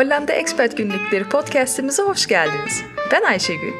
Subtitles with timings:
[0.00, 2.82] Hollanda Expat Günlükleri podcastimize hoş geldiniz.
[3.12, 3.72] Ben Ayşegül.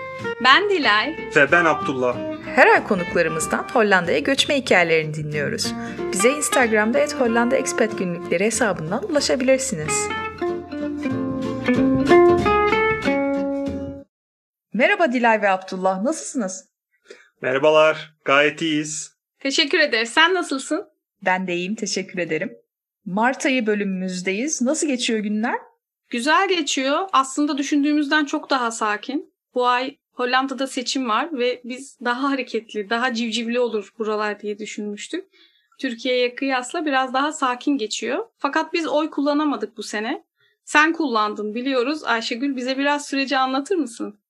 [0.45, 1.17] Ben Dilay.
[1.37, 2.17] Ve ben Abdullah.
[2.55, 5.75] Her ay konuklarımızdan Hollanda'ya göçme hikayelerini dinliyoruz.
[6.13, 10.09] Bize Instagram'da et Hollanda Expat Günlükleri hesabından ulaşabilirsiniz.
[14.73, 16.65] Merhaba Dilay ve Abdullah, nasılsınız?
[17.43, 19.17] Merhabalar, gayet iyiyiz.
[19.39, 20.09] Teşekkür ederiz.
[20.11, 20.87] Sen nasılsın?
[21.25, 22.53] Ben de iyiyim, teşekkür ederim.
[23.05, 24.63] Mart ayı bölümümüzdeyiz.
[24.63, 25.70] Nasıl geçiyor günler?
[26.11, 27.09] Güzel geçiyor.
[27.13, 29.33] Aslında düşündüğümüzden çok daha sakin.
[29.55, 35.25] Bu ay Hollanda'da seçim var ve biz daha hareketli, daha civcivli olur buralar diye düşünmüştük.
[35.81, 38.27] Türkiye'ye kıyasla biraz daha sakin geçiyor.
[38.39, 40.25] Fakat biz oy kullanamadık bu sene.
[40.65, 42.05] Sen kullandın biliyoruz.
[42.05, 44.21] Ayşegül bize biraz süreci anlatır mısın?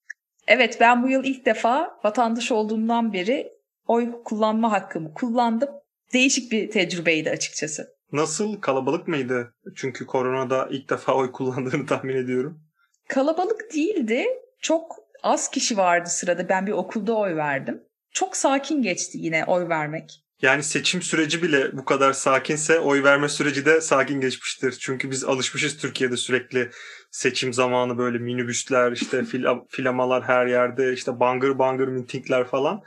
[0.46, 3.52] Evet ben bu yıl ilk defa vatandaş olduğumdan beri
[3.86, 5.68] oy kullanma hakkımı kullandım.
[6.12, 7.99] Değişik bir tecrübeydi açıkçası.
[8.12, 9.54] Nasıl kalabalık mıydı?
[9.76, 12.60] Çünkü koronada ilk defa oy kullandığını tahmin ediyorum.
[13.08, 14.26] Kalabalık değildi.
[14.60, 16.48] Çok az kişi vardı sırada.
[16.48, 17.82] Ben bir okulda oy verdim.
[18.12, 20.24] Çok sakin geçti yine oy vermek.
[20.42, 24.72] Yani seçim süreci bile bu kadar sakinse oy verme süreci de sakin geçmiştir.
[24.80, 26.70] Çünkü biz alışmışız Türkiye'de sürekli
[27.10, 32.82] seçim zamanı böyle minibüsler, işte fil- filamalar her yerde, işte bangır bangır mitingler falan.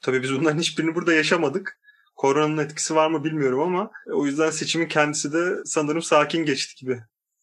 [0.00, 1.78] Tabii biz bunların hiçbirini burada yaşamadık.
[2.18, 6.98] Koronanın etkisi var mı bilmiyorum ama o yüzden seçimin kendisi de sanırım sakin geçti gibi.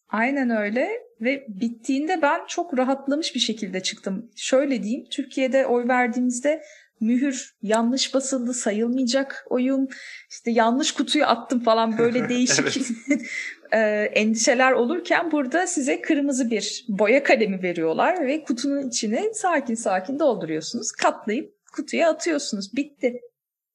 [0.08, 0.88] Aynen öyle
[1.20, 4.30] ve bittiğinde ben çok rahatlamış bir şekilde çıktım.
[4.36, 6.62] Şöyle diyeyim, Türkiye'de oy verdiğimizde
[7.00, 9.88] mühür yanlış basıldı sayılmayacak oyun
[10.30, 12.76] işte yanlış kutuyu attım falan böyle değişik
[13.72, 13.78] e,
[14.14, 20.92] endişeler olurken burada size kırmızı bir boya kalemi veriyorlar ve kutunun içine sakin sakin dolduruyorsunuz
[20.92, 23.20] katlayıp kutuya atıyorsunuz bitti.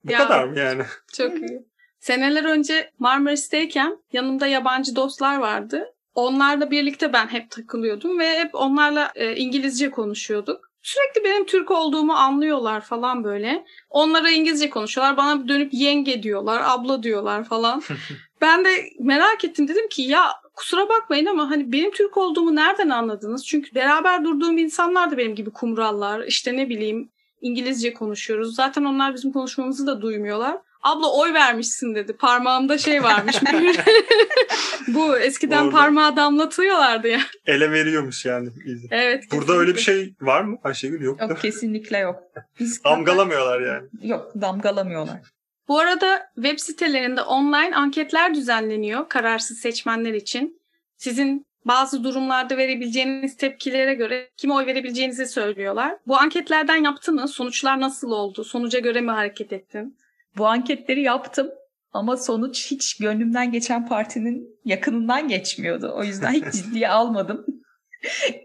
[0.04, 0.84] Bu ya, kadar mı yani?
[1.14, 1.66] Çok iyi.
[2.00, 5.86] Seneler önce Marmaris'teyken yanımda yabancı dostlar vardı.
[6.16, 10.72] Onlarla birlikte ben hep takılıyordum ve hep onlarla e, İngilizce konuşuyorduk.
[10.82, 13.66] Sürekli benim Türk olduğumu anlıyorlar falan böyle.
[13.90, 15.18] Onlara İngilizce konuşuyorlar.
[15.18, 17.84] Bana dönüp yenge diyorlar, abla diyorlar falan.
[18.42, 18.70] ben de
[19.00, 19.68] merak ettim.
[19.68, 23.46] Dedim ki ya kusura bakmayın ama hani benim Türk olduğumu nereden anladınız?
[23.46, 26.24] Çünkü beraber durduğum insanlar da benim gibi kumrallar.
[26.24, 28.56] İşte ne bileyim İngilizce konuşuyoruz.
[28.56, 30.58] Zaten onlar bizim konuşmamızı da duymuyorlar.
[30.82, 32.14] Abla oy vermişsin dedi.
[32.14, 33.36] Parmağımda şey varmış.
[34.88, 35.78] Bu eskiden Orada.
[35.78, 37.20] parmağı damlatıyorlardı ya.
[37.46, 38.50] Ele veriyormuş yani.
[38.92, 39.24] Evet.
[39.32, 39.54] Burada kesinlikle.
[39.54, 41.02] öyle bir şey var mı Ayşegül?
[41.02, 42.16] Yok, yok kesinlikle yok.
[42.60, 43.88] Biz damgalamıyorlar yani.
[44.02, 45.20] Yok damgalamıyorlar.
[45.68, 50.62] Bu arada web sitelerinde online anketler düzenleniyor kararsız seçmenler için.
[50.98, 55.98] Sizin bazı durumlarda verebileceğiniz tepkilere göre kime oy verebileceğinizi söylüyorlar.
[56.08, 57.28] Bu anketlerden yaptın mı?
[57.28, 58.44] Sonuçlar nasıl oldu?
[58.44, 59.98] Sonuca göre mi hareket ettin?
[60.38, 61.50] Bu anketleri yaptım
[61.94, 65.94] ama sonuç hiç gönlümden geçen partinin yakınından geçmiyordu.
[65.96, 67.46] O yüzden hiç ciddiye almadım.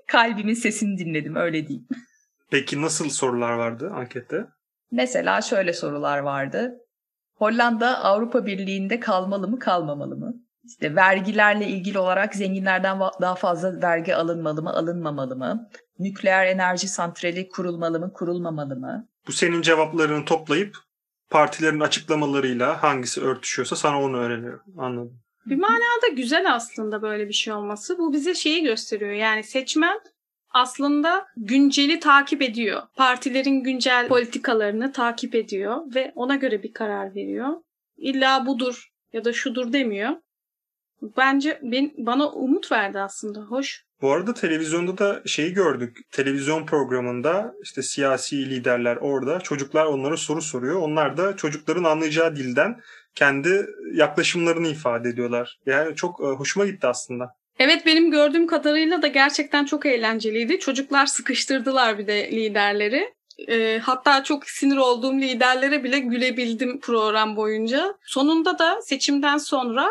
[0.06, 1.88] Kalbimin sesini dinledim öyle diyeyim.
[2.50, 4.46] Peki nasıl sorular vardı ankette?
[4.90, 6.74] Mesela şöyle sorular vardı.
[7.34, 10.34] Hollanda Avrupa Birliği'nde kalmalı mı kalmamalı mı?
[10.66, 15.68] İşte vergilerle ilgili olarak zenginlerden daha fazla vergi alınmalı mı, alınmamalı mı?
[15.98, 19.08] Nükleer enerji santrali kurulmalı mı, kurulmamalı mı?
[19.26, 20.76] Bu senin cevaplarını toplayıp
[21.30, 24.62] partilerin açıklamalarıyla hangisi örtüşüyorsa sana onu öğreniyorum.
[24.78, 25.20] Anladım.
[25.46, 27.98] Bir manada güzel aslında böyle bir şey olması.
[27.98, 29.10] Bu bize şeyi gösteriyor.
[29.10, 30.00] Yani seçmen
[30.50, 32.82] aslında günceli takip ediyor.
[32.96, 37.48] Partilerin güncel politikalarını takip ediyor ve ona göre bir karar veriyor.
[37.96, 40.10] İlla budur ya da şudur demiyor.
[41.02, 43.40] Bence ben, bana umut verdi aslında.
[43.40, 43.86] Hoş.
[44.02, 45.98] Bu arada televizyonda da şeyi gördük.
[46.10, 49.40] Televizyon programında işte siyasi liderler orada.
[49.40, 50.80] Çocuklar onlara soru soruyor.
[50.80, 52.80] Onlar da çocukların anlayacağı dilden
[53.14, 55.58] kendi yaklaşımlarını ifade ediyorlar.
[55.66, 57.28] Yani çok e, hoşuma gitti aslında.
[57.58, 60.58] Evet benim gördüğüm kadarıyla da gerçekten çok eğlenceliydi.
[60.58, 63.14] Çocuklar sıkıştırdılar bir de liderleri.
[63.48, 67.94] E, hatta çok sinir olduğum liderlere bile gülebildim program boyunca.
[68.04, 69.88] Sonunda da seçimden sonra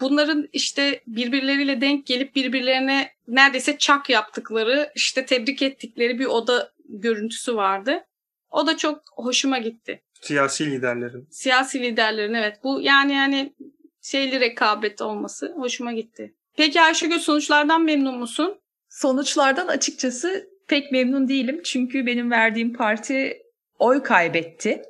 [0.00, 7.56] bunların işte birbirleriyle denk gelip birbirlerine neredeyse çak yaptıkları, işte tebrik ettikleri bir oda görüntüsü
[7.56, 8.04] vardı.
[8.50, 10.02] O da çok hoşuma gitti.
[10.20, 11.28] Siyasi liderlerin.
[11.30, 12.56] Siyasi liderlerin evet.
[12.64, 13.54] Bu yani yani
[14.02, 16.34] şeyli rekabet olması hoşuma gitti.
[16.56, 18.60] Peki Ayşegül sonuçlardan memnun musun?
[18.88, 21.60] Sonuçlardan açıkçası pek memnun değilim.
[21.64, 23.42] Çünkü benim verdiğim parti
[23.78, 24.82] oy kaybetti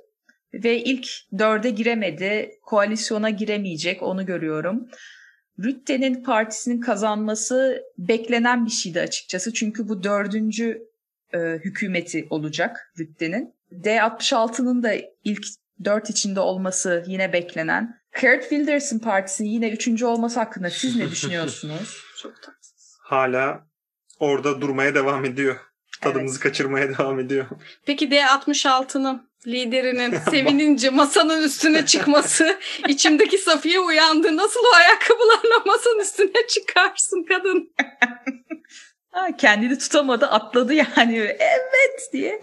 [0.54, 1.08] ve ilk
[1.38, 2.50] dörde giremedi.
[2.62, 4.88] Koalisyona giremeyecek onu görüyorum.
[5.64, 9.52] Rütte'nin partisinin kazanması beklenen bir şeydi açıkçası.
[9.52, 10.82] Çünkü bu dördüncü
[11.34, 13.54] e, hükümeti olacak Rütte'nin.
[13.72, 14.92] D66'nın da
[15.24, 15.46] ilk
[15.84, 18.00] dört içinde olması yine beklenen.
[18.20, 22.02] Kurt Wilders'ın partisi yine üçüncü olması hakkında siz ne düşünüyorsunuz?
[22.22, 22.98] Çok tatsız.
[23.00, 23.66] hala
[24.18, 25.56] orada durmaya devam ediyor.
[26.00, 26.42] Tadımızı evet.
[26.42, 27.46] kaçırmaya devam ediyor.
[27.86, 32.58] Peki D66'nın liderinin sevinince masanın üstüne çıkması,
[32.88, 34.36] içimdeki Safiye uyandı.
[34.36, 37.70] Nasıl o ayakkabılarla masanın üstüne çıkarsın kadın?
[39.16, 42.40] Ha, kendini tutamadı atladı yani evet diye.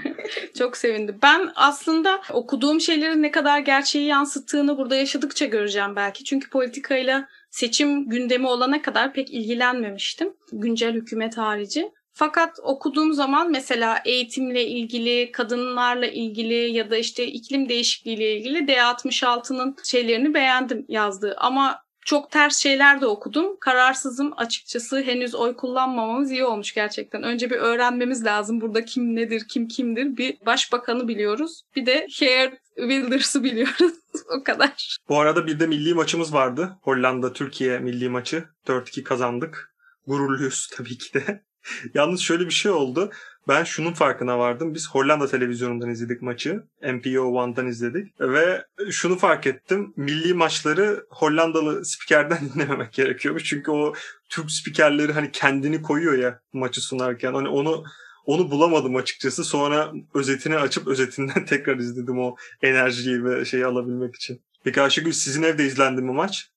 [0.58, 1.18] Çok sevindim.
[1.22, 6.24] Ben aslında okuduğum şeylerin ne kadar gerçeği yansıttığını burada yaşadıkça göreceğim belki.
[6.24, 10.32] Çünkü politikayla seçim gündemi olana kadar pek ilgilenmemiştim.
[10.52, 11.92] Güncel hükümet harici.
[12.20, 19.76] Fakat okuduğum zaman mesela eğitimle ilgili, kadınlarla ilgili ya da işte iklim değişikliğiyle ilgili D66'nın
[19.84, 21.34] şeylerini beğendim yazdığı.
[21.38, 23.56] Ama çok ters şeyler de okudum.
[23.60, 25.02] Kararsızım açıkçası.
[25.02, 27.22] Henüz oy kullanmamamız iyi olmuş gerçekten.
[27.22, 28.60] Önce bir öğrenmemiz lazım.
[28.60, 30.16] Burada kim nedir, kim kimdir.
[30.16, 31.62] Bir başbakanı biliyoruz.
[31.76, 33.92] Bir de Geert Wilders'ı biliyoruz.
[34.40, 34.98] o kadar.
[35.08, 36.78] Bu arada bir de milli maçımız vardı.
[36.82, 38.44] Hollanda-Türkiye milli maçı.
[38.66, 39.74] 4-2 kazandık.
[40.06, 41.49] Gururluyuz tabii ki de.
[41.94, 43.10] Yalnız şöyle bir şey oldu.
[43.48, 44.74] Ben şunun farkına vardım.
[44.74, 46.62] Biz Hollanda televizyonundan izledik maçı.
[46.82, 48.20] MPO One'dan izledik.
[48.20, 49.92] Ve şunu fark ettim.
[49.96, 53.44] Milli maçları Hollandalı spikerden dinlememek gerekiyormuş.
[53.44, 53.94] Çünkü o
[54.28, 57.34] Türk spikerleri hani kendini koyuyor ya maçı sunarken.
[57.34, 57.84] Hani onu
[58.26, 59.44] onu bulamadım açıkçası.
[59.44, 64.40] Sonra özetini açıp özetinden tekrar izledim o enerjiyi ve şeyi alabilmek için.
[64.64, 66.50] Peki Ayşegül sizin evde izlendi mi maç?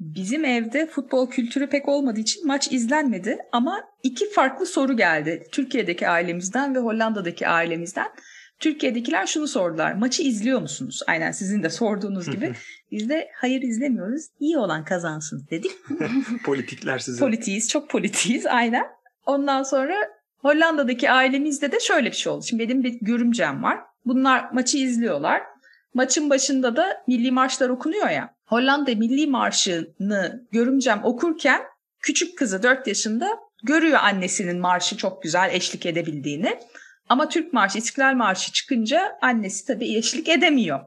[0.00, 5.46] Bizim evde futbol kültürü pek olmadığı için maç izlenmedi ama iki farklı soru geldi.
[5.52, 8.08] Türkiye'deki ailemizden ve Hollanda'daki ailemizden.
[8.58, 9.94] Türkiye'dekiler şunu sordular.
[9.94, 11.00] Maçı izliyor musunuz?
[11.06, 12.52] Aynen sizin de sorduğunuz gibi.
[12.90, 14.22] Biz de hayır izlemiyoruz.
[14.40, 15.72] İyi olan kazansın dedik.
[16.44, 17.20] Politikler size.
[17.20, 17.68] Politiyiz.
[17.68, 18.46] Çok politiyiz.
[18.46, 18.84] Aynen.
[19.26, 19.94] Ondan sonra
[20.38, 22.44] Hollanda'daki ailemizde de şöyle bir şey oldu.
[22.48, 23.80] Şimdi benim bir görümcem var.
[24.04, 25.42] Bunlar maçı izliyorlar.
[25.94, 28.34] Maçın başında da milli marşlar okunuyor ya.
[28.46, 31.62] Hollanda Milli Marşı'nı görümcem okurken
[32.00, 33.28] küçük kızı 4 yaşında
[33.62, 36.58] görüyor annesinin marşı çok güzel eşlik edebildiğini.
[37.08, 40.80] Ama Türk Marşı, İstiklal Marşı çıkınca annesi tabii eşlik edemiyor.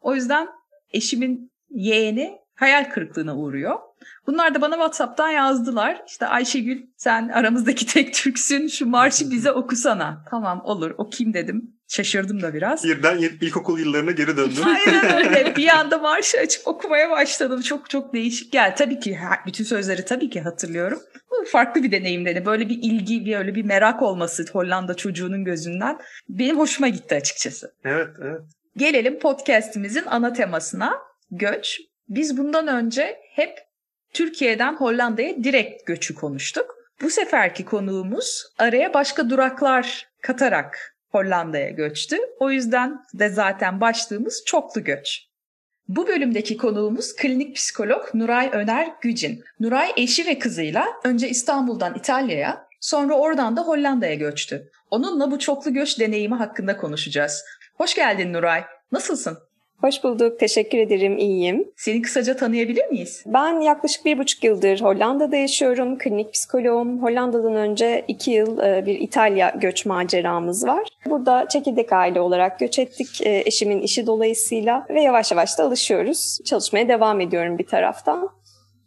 [0.00, 0.48] O yüzden
[0.92, 3.87] eşimin yeğeni hayal kırıklığına uğruyor.
[4.26, 6.02] Bunlar da bana WhatsApp'tan yazdılar.
[6.06, 10.24] İşte Ayşegül sen aramızdaki tek Türksün şu marşı bize okusana.
[10.30, 11.74] Tamam olur okuyayım dedim.
[11.88, 12.84] Şaşırdım da biraz.
[12.84, 14.62] Birden ilkokul yıllarına geri döndüm.
[14.66, 15.56] Aynen öyle.
[15.56, 17.60] Bir anda marşı açıp okumaya başladım.
[17.60, 18.74] Çok çok değişik geldi.
[18.78, 21.00] Tabii ki bütün sözleri tabii ki hatırlıyorum.
[21.30, 22.42] Bu farklı bir deneyimdi.
[22.46, 25.98] Böyle bir ilgi, bir öyle bir merak olması Hollanda çocuğunun gözünden
[26.28, 27.74] benim hoşuma gitti açıkçası.
[27.84, 28.40] Evet, evet.
[28.76, 30.92] Gelelim podcast'imizin ana temasına.
[31.30, 31.80] Göç.
[32.08, 33.67] Biz bundan önce hep
[34.12, 36.74] Türkiye'den Hollanda'ya direkt göçü konuştuk.
[37.02, 42.16] Bu seferki konuğumuz araya başka duraklar katarak Hollanda'ya göçtü.
[42.40, 45.28] O yüzden de zaten başlığımız çoklu göç.
[45.88, 49.44] Bu bölümdeki konuğumuz klinik psikolog Nuray Öner Gücin.
[49.60, 54.70] Nuray eşi ve kızıyla önce İstanbul'dan İtalya'ya, sonra oradan da Hollanda'ya göçtü.
[54.90, 57.44] Onunla bu çoklu göç deneyimi hakkında konuşacağız.
[57.74, 58.64] Hoş geldin Nuray.
[58.92, 59.38] Nasılsın?
[59.80, 60.38] Hoş bulduk.
[60.38, 61.18] Teşekkür ederim.
[61.18, 61.70] İyiyim.
[61.76, 63.22] Seni kısaca tanıyabilir miyiz?
[63.26, 65.98] Ben yaklaşık bir buçuk yıldır Hollanda'da yaşıyorum.
[65.98, 67.02] Klinik psikoloğum.
[67.02, 70.88] Hollanda'dan önce iki yıl e, bir İtalya göç maceramız var.
[71.06, 73.26] Burada çekirdek aile olarak göç ettik.
[73.26, 76.38] E, eşimin işi dolayısıyla ve yavaş yavaş da alışıyoruz.
[76.44, 78.28] Çalışmaya devam ediyorum bir taraftan.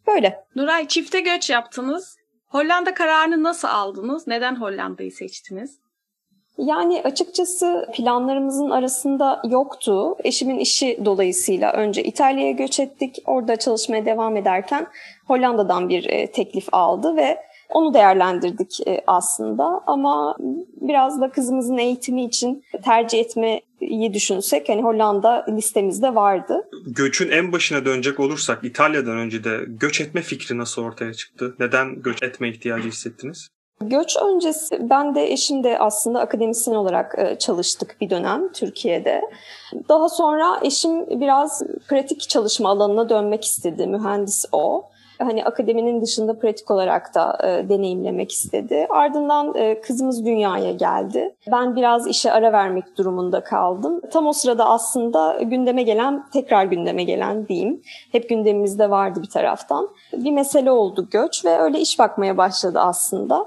[0.07, 0.43] Böyle.
[0.55, 2.17] Nuray çifte göç yaptınız.
[2.47, 4.27] Hollanda kararını nasıl aldınız?
[4.27, 5.80] Neden Hollanda'yı seçtiniz?
[6.65, 10.15] Yani açıkçası planlarımızın arasında yoktu.
[10.23, 13.15] Eşimin işi dolayısıyla önce İtalya'ya göç ettik.
[13.25, 14.87] Orada çalışmaya devam ederken
[15.27, 17.37] Hollanda'dan bir e, teklif aldı ve
[17.69, 20.35] onu değerlendirdik e, aslında ama
[20.81, 26.69] biraz da kızımızın eğitimi için tercih etmeyi düşünsek hani Hollanda listemizde vardı.
[26.85, 31.55] Göçün en başına dönecek olursak İtalya'dan önce de göç etme fikri nasıl ortaya çıktı?
[31.59, 33.49] Neden göç etme ihtiyacı hissettiniz?
[33.81, 39.21] Göç öncesi ben de eşim de aslında akademisyen olarak e, çalıştık bir dönem Türkiye'de.
[39.89, 43.87] Daha sonra eşim biraz pratik çalışma alanına dönmek istedi.
[43.87, 44.83] Mühendis o.
[45.19, 48.87] Hani akademinin dışında pratik olarak da e, deneyimlemek istedi.
[48.89, 51.35] Ardından e, kızımız dünyaya geldi.
[51.51, 54.01] Ben biraz işe ara vermek durumunda kaldım.
[54.11, 57.81] Tam o sırada aslında gündeme gelen, tekrar gündeme gelen diyeyim.
[58.11, 59.89] Hep gündemimizde vardı bir taraftan.
[60.13, 63.45] Bir mesele oldu göç ve öyle iş bakmaya başladı aslında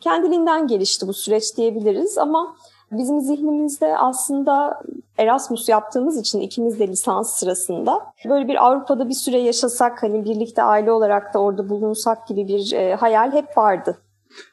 [0.00, 2.56] kendiliğinden gelişti bu süreç diyebiliriz ama
[2.92, 4.82] bizim zihnimizde aslında
[5.18, 10.62] Erasmus yaptığımız için ikimiz de lisans sırasında böyle bir Avrupa'da bir süre yaşasak hani birlikte
[10.62, 13.98] aile olarak da orada bulunsak gibi bir e, hayal hep vardı.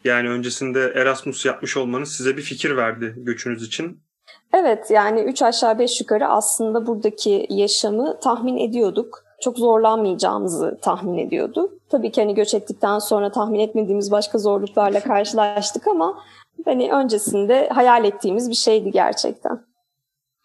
[0.03, 3.99] Yani öncesinde Erasmus yapmış olmanız size bir fikir verdi göçünüz için.
[4.53, 9.22] Evet yani üç aşağı beş yukarı aslında buradaki yaşamı tahmin ediyorduk.
[9.43, 11.73] Çok zorlanmayacağımızı tahmin ediyorduk.
[11.89, 16.23] Tabii ki hani göç ettikten sonra tahmin etmediğimiz başka zorluklarla karşılaştık ama
[16.65, 19.65] hani öncesinde hayal ettiğimiz bir şeydi gerçekten.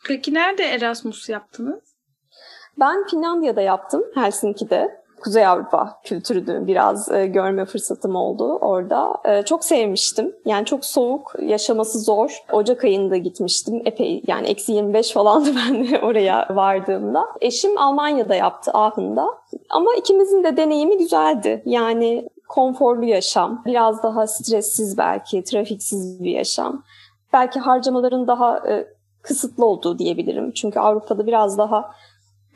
[0.07, 1.81] Peki nerede Erasmus yaptınız?
[2.81, 5.03] Ben Finlandiya'da yaptım, Helsinki'de.
[5.21, 9.15] Kuzey Avrupa kültürünü biraz e, görme fırsatım oldu orada.
[9.25, 10.37] E, çok sevmiştim.
[10.45, 12.43] Yani çok soğuk, yaşaması zor.
[12.53, 13.83] Ocak ayında gitmiştim.
[13.85, 17.25] Epey yani eksi 25 falandı ben de oraya vardığımda.
[17.41, 19.27] Eşim Almanya'da yaptı, Aachen'da.
[19.71, 21.63] Ama ikimizin de deneyimi güzeldi.
[21.67, 26.83] Yani konforlu yaşam, biraz daha stressiz belki, trafiksiz bir yaşam.
[27.33, 28.87] Belki harcamaların daha e,
[29.23, 30.53] kısıtlı olduğu diyebilirim.
[30.53, 31.91] Çünkü Avrupa'da biraz daha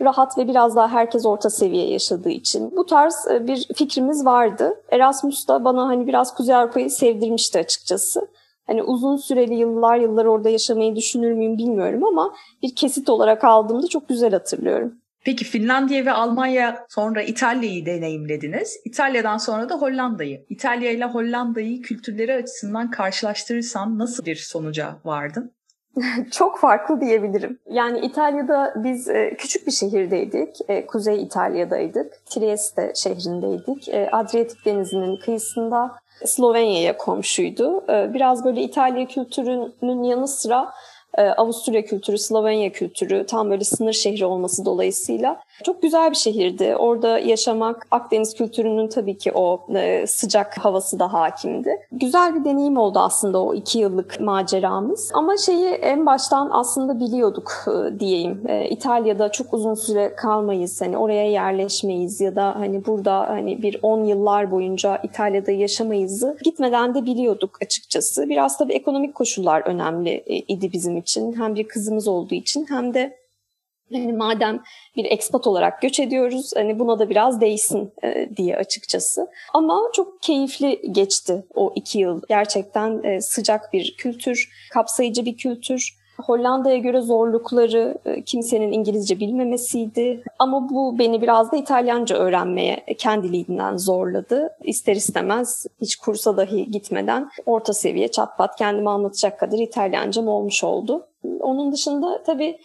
[0.02, 2.76] rahat ve biraz daha herkes orta seviye yaşadığı için.
[2.76, 4.82] Bu tarz e, bir fikrimiz vardı.
[4.90, 8.28] Erasmus da bana hani biraz Kuzey Avrupa'yı sevdirmişti açıkçası.
[8.66, 13.86] Hani uzun süreli yıllar yıllar orada yaşamayı düşünür müyüm bilmiyorum ama bir kesit olarak aldığımda
[13.86, 14.94] çok güzel hatırlıyorum.
[15.24, 18.80] Peki Finlandiya ve Almanya sonra İtalya'yı deneyimlediniz.
[18.84, 20.44] İtalya'dan sonra da Hollanda'yı.
[20.48, 25.52] İtalya ile Hollanda'yı kültürleri açısından karşılaştırırsan nasıl bir sonuca vardın?
[26.30, 27.58] Çok farklı diyebilirim.
[27.70, 30.56] Yani İtalya'da biz e, küçük bir şehirdeydik.
[30.68, 32.26] E, Kuzey İtalya'daydık.
[32.26, 33.88] Trieste şehrindeydik.
[33.88, 35.90] E, Adriyatik Denizi'nin kıyısında
[36.24, 37.84] Slovenya'ya komşuydu.
[37.88, 40.72] Biraz böyle İtalya kültürünün yanı sıra
[41.36, 46.76] Avusturya kültürü, Slovenya kültürü tam böyle sınır şehri olması dolayısıyla çok güzel bir şehirdi.
[46.76, 51.70] Orada yaşamak Akdeniz kültürünün tabii ki o e, sıcak havası da hakimdi.
[51.92, 55.10] Güzel bir deneyim oldu aslında o iki yıllık maceramız.
[55.14, 58.42] Ama şeyi en baştan aslında biliyorduk e, diyeyim.
[58.48, 60.80] E, İtalya'da çok uzun süre kalmayız.
[60.80, 66.94] Hani oraya yerleşmeyiz ya da hani burada hani bir 10 yıllar boyunca İtalya'da yaşamayızı gitmeden
[66.94, 68.28] de biliyorduk açıkçası.
[68.28, 71.32] Biraz tabii ekonomik koşullar önemli idi bizim için.
[71.32, 73.21] Hem bir kızımız olduğu için hem de
[73.92, 74.62] yani madem
[74.96, 79.26] bir ekspat olarak göç ediyoruz hani buna da biraz değsin e, diye açıkçası.
[79.54, 82.20] Ama çok keyifli geçti o iki yıl.
[82.28, 86.02] Gerçekten e, sıcak bir kültür, kapsayıcı bir kültür.
[86.26, 90.22] Hollanda'ya göre zorlukları e, kimsenin İngilizce bilmemesiydi.
[90.38, 94.56] Ama bu beni biraz da İtalyanca öğrenmeye kendiliğinden zorladı.
[94.64, 101.06] İster istemez hiç kursa dahi gitmeden orta seviye çatpat kendime anlatacak kadar İtalyancam olmuş oldu.
[101.40, 102.58] Onun dışında tabii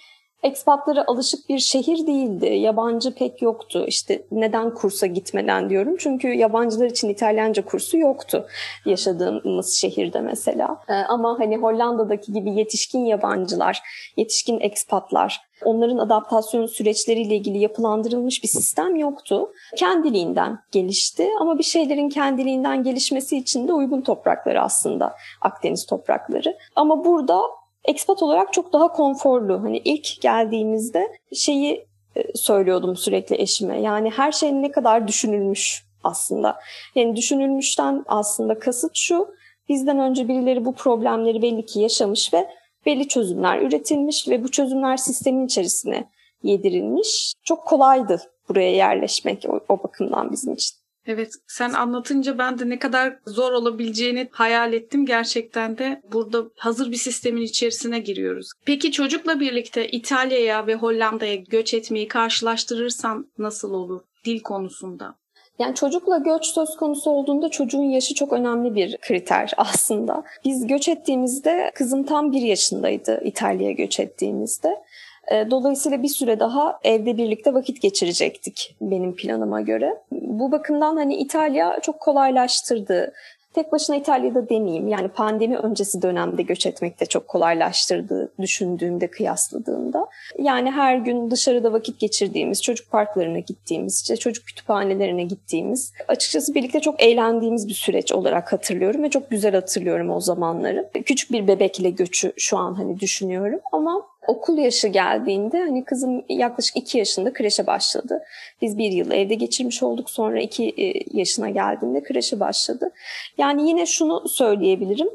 [0.44, 2.46] Ekspatlara alışık bir şehir değildi.
[2.46, 3.86] Yabancı pek yoktu.
[3.88, 5.96] İşte neden kursa gitmeden diyorum.
[6.00, 8.48] Çünkü yabancılar için İtalyanca kursu yoktu
[8.86, 10.82] yaşadığımız şehirde mesela.
[10.89, 13.82] Ee, ama hani Hollanda'daki gibi yetişkin yabancılar,
[14.17, 19.51] yetişkin ekspatlar, onların adaptasyon süreçleriyle ilgili yapılandırılmış bir sistem yoktu.
[19.75, 26.58] Kendiliğinden gelişti ama bir şeylerin kendiliğinden gelişmesi için de uygun toprakları aslında Akdeniz toprakları.
[26.75, 27.41] Ama burada
[27.88, 29.63] expat olarak çok daha konforlu.
[29.63, 33.82] Hani ilk geldiğimizde şeyi e, söylüyordum sürekli eşime.
[33.82, 36.60] Yani her şey ne kadar düşünülmüş aslında.
[36.96, 39.27] Yani düşünülmüşten aslında kasıt şu.
[39.70, 42.50] Bizden önce birileri bu problemleri belli ki yaşamış ve
[42.86, 46.10] belli çözümler üretilmiş ve bu çözümler sistemin içerisine
[46.44, 47.34] yedirilmiş.
[47.44, 50.87] Çok kolaydı buraya yerleşmek o, o bakımdan bizim için.
[51.07, 55.05] Evet sen anlatınca ben de ne kadar zor olabileceğini hayal ettim.
[55.05, 58.51] Gerçekten de burada hazır bir sistemin içerisine giriyoruz.
[58.65, 65.15] Peki çocukla birlikte İtalya'ya ve Hollanda'ya göç etmeyi karşılaştırırsan nasıl olur dil konusunda?
[65.59, 70.23] Yani çocukla göç söz konusu olduğunda çocuğun yaşı çok önemli bir kriter aslında.
[70.45, 74.83] Biz göç ettiğimizde kızım tam bir yaşındaydı İtalya'ya göç ettiğimizde.
[75.31, 79.98] E, dolayısıyla bir süre daha evde birlikte vakit geçirecektik benim planıma göre.
[80.12, 83.13] Bu bakımdan hani İtalya çok kolaylaştırdı.
[83.53, 84.88] Tek başına İtalya'da demeyeyim.
[84.88, 90.07] Yani pandemi öncesi dönemde göç etmek de çok kolaylaştırdı düşündüğümde, kıyasladığımda.
[90.39, 96.79] Yani her gün dışarıda vakit geçirdiğimiz, çocuk parklarına gittiğimiz, işte çocuk kütüphanelerine gittiğimiz, açıkçası birlikte
[96.79, 100.89] çok eğlendiğimiz bir süreç olarak hatırlıyorum ve çok güzel hatırlıyorum o zamanları.
[101.05, 106.77] Küçük bir bebekle göçü şu an hani düşünüyorum ama okul yaşı geldiğinde hani kızım yaklaşık
[106.77, 108.24] iki yaşında kreşe başladı.
[108.62, 112.91] Biz bir yıl evde geçirmiş olduk sonra iki e, yaşına geldiğinde kreşe başladı.
[113.38, 115.10] Yani yine şunu söyleyebilirim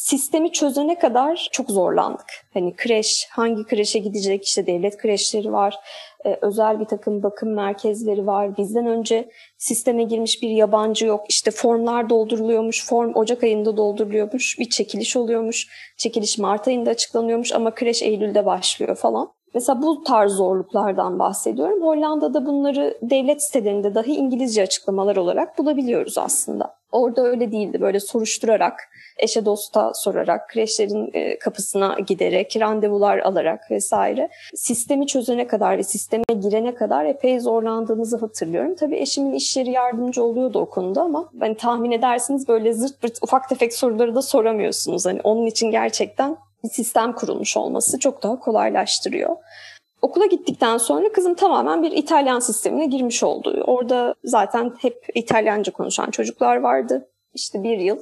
[0.00, 2.26] sistemi çözene kadar çok zorlandık.
[2.54, 5.78] Hani kreş, hangi kreşe gidecek işte devlet kreşleri var,
[6.26, 8.56] e, özel bir takım bakım merkezleri var.
[8.56, 11.24] Bizden önce sisteme girmiş bir yabancı yok.
[11.28, 15.68] İşte formlar dolduruluyormuş, form Ocak ayında dolduruluyormuş, bir çekiliş oluyormuş.
[15.96, 19.32] Çekiliş Mart ayında açıklanıyormuş ama kreş Eylül'de başlıyor falan.
[19.54, 21.82] Mesela bu tarz zorluklardan bahsediyorum.
[21.82, 26.79] Hollanda'da bunları devlet sitelerinde dahi İngilizce açıklamalar olarak bulabiliyoruz aslında.
[26.92, 27.80] Orada öyle değildi.
[27.80, 35.78] Böyle soruşturarak, eşe dosta sorarak, kreşlerin e, kapısına giderek, randevular alarak vesaire sistemi çözene kadar
[35.78, 38.74] ve sisteme girene kadar epey zorlandığımızı hatırlıyorum.
[38.74, 43.48] Tabii eşimin işleri yardımcı oluyordu o konuda ama hani tahmin edersiniz böyle zırt pırt ufak
[43.48, 45.06] tefek soruları da soramıyorsunuz.
[45.06, 49.36] Hani onun için gerçekten bir sistem kurulmuş olması çok daha kolaylaştırıyor.
[50.02, 53.64] Okula gittikten sonra kızım tamamen bir İtalyan sistemine girmiş oldu.
[53.66, 57.08] Orada zaten hep İtalyanca konuşan çocuklar vardı.
[57.34, 57.98] İşte bir yıl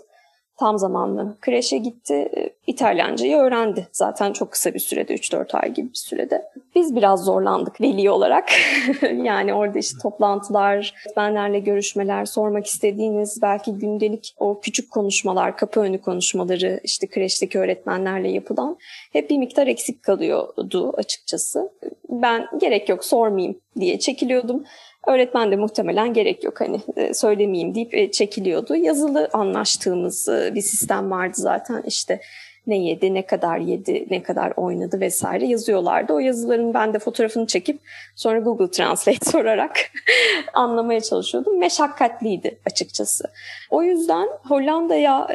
[0.58, 2.14] tam zamanlı kreşe gitti.
[2.14, 3.88] E, İtalyancayı öğrendi.
[3.92, 6.42] Zaten çok kısa bir sürede, 3-4 ay gibi bir sürede.
[6.74, 8.50] Biz biraz zorlandık veli olarak.
[9.02, 16.00] yani orada işte toplantılar, öğretmenlerle görüşmeler, sormak istediğiniz belki gündelik o küçük konuşmalar, kapı önü
[16.00, 18.76] konuşmaları işte kreşteki öğretmenlerle yapılan
[19.12, 21.72] hep bir miktar eksik kalıyordu açıkçası.
[22.08, 24.64] Ben gerek yok sormayayım diye çekiliyordum.
[25.06, 28.76] Öğretmen de muhtemelen gerek yok hani e, söylemeyeyim deyip e, çekiliyordu.
[28.76, 32.20] Yazılı anlaştığımız e, bir sistem vardı zaten işte
[32.66, 36.12] ne yedi, ne kadar yedi, ne kadar oynadı vesaire yazıyorlardı.
[36.12, 37.80] O yazıların ben de fotoğrafını çekip
[38.16, 39.76] sonra Google Translate sorarak
[40.54, 41.58] anlamaya çalışıyordum.
[41.58, 43.24] Meşakkatliydi açıkçası.
[43.70, 45.28] O yüzden Hollanda'ya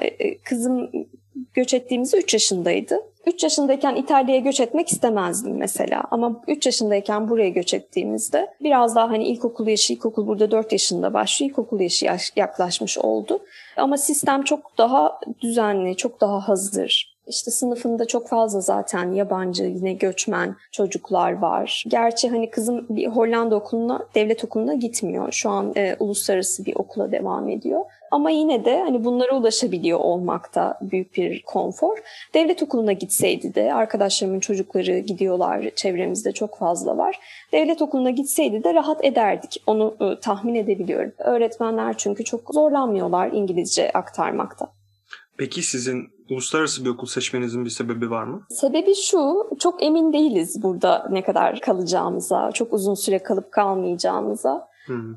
[0.43, 0.91] kızım
[1.53, 2.99] göç ettiğimizde 3 yaşındaydı.
[3.27, 6.03] 3 yaşındayken İtalya'ya göç etmek istemezdim mesela.
[6.11, 11.13] Ama 3 yaşındayken buraya göç ettiğimizde biraz daha hani ilkokul yaşı, ilkokul burada 4 yaşında
[11.13, 11.49] başlıyor.
[11.49, 13.39] İlkokul yaşı yaklaşmış oldu.
[13.77, 17.13] Ama sistem çok daha düzenli, çok daha hazır.
[17.27, 21.83] İşte sınıfında çok fazla zaten yabancı yine göçmen çocuklar var.
[21.87, 25.31] Gerçi hani kızım bir Hollanda okuluna, devlet okuluna gitmiyor.
[25.31, 27.81] Şu an e, uluslararası bir okula devam ediyor.
[28.13, 31.97] Ama yine de hani bunlara ulaşabiliyor olmakta büyük bir konfor.
[32.33, 37.19] Devlet okuluna gitseydi de arkadaşlarımın çocukları gidiyorlar çevremizde çok fazla var.
[37.51, 39.63] Devlet okuluna gitseydi de rahat ederdik.
[39.67, 41.11] Onu e, tahmin edebiliyorum.
[41.17, 44.67] Öğretmenler çünkü çok zorlanmıyorlar İngilizce aktarmakta.
[45.37, 48.41] Peki sizin uluslararası bir okul seçmenizin bir sebebi var mı?
[48.49, 54.72] Sebebi şu, çok emin değiliz burada ne kadar kalacağımıza, çok uzun süre kalıp kalmayacağımıza.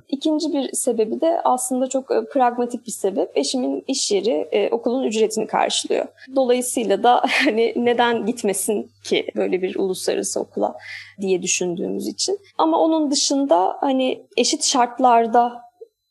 [0.08, 3.30] İkinci bir sebebi de aslında çok e, pragmatik bir sebep.
[3.34, 6.06] Eşimin iş yeri e, okulun ücretini karşılıyor.
[6.36, 10.74] Dolayısıyla da hani neden gitmesin ki böyle bir uluslararası okula
[11.20, 12.38] diye düşündüğümüz için.
[12.58, 15.66] Ama onun dışında hani eşit şartlarda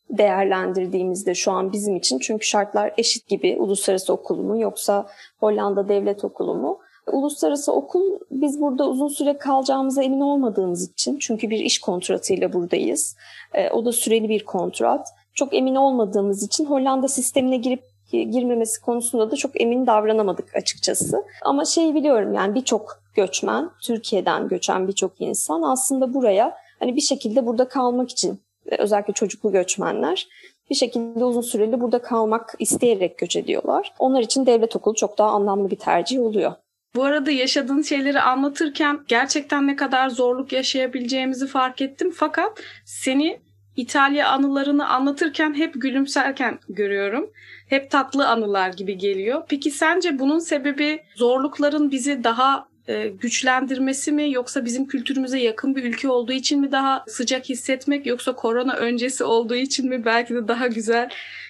[0.10, 5.08] değerlendirdiğimizde şu an bizim için çünkü şartlar eşit gibi uluslararası okul mu yoksa
[5.40, 6.80] Hollanda devlet okulu mu?
[7.12, 13.16] Uluslararası okul biz burada uzun süre kalacağımıza emin olmadığımız için çünkü bir iş kontratıyla buradayız.
[13.54, 15.08] E, o da süreli bir kontrat.
[15.34, 21.24] Çok emin olmadığımız için Hollanda sistemine girip girmemesi konusunda da çok emin davranamadık açıkçası.
[21.42, 27.46] Ama şey biliyorum yani birçok göçmen, Türkiye'den göçen birçok insan aslında buraya hani bir şekilde
[27.46, 28.40] burada kalmak için
[28.80, 30.28] özellikle çocuklu göçmenler
[30.70, 33.94] bir şekilde uzun süreli burada kalmak isteyerek göç ediyorlar.
[34.00, 36.54] Onlar için devlet okulu çok daha anlamlı bir tercih oluyor.
[36.96, 42.12] Bu arada yaşadığın şeyleri anlatırken gerçekten ne kadar zorluk yaşayabileceğimizi fark ettim.
[42.16, 43.40] Fakat seni
[43.76, 47.30] İtalya anılarını anlatırken hep gülümserken görüyorum.
[47.68, 49.44] Hep tatlı anılar gibi geliyor.
[49.50, 55.84] Peki sence bunun sebebi zorlukların bizi daha e, güçlendirmesi mi yoksa bizim kültürümüze yakın bir
[55.84, 60.48] ülke olduğu için mi daha sıcak hissetmek yoksa korona öncesi olduğu için mi belki de
[60.48, 61.10] daha güzel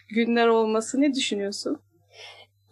[0.10, 1.80] günler olması ne düşünüyorsun?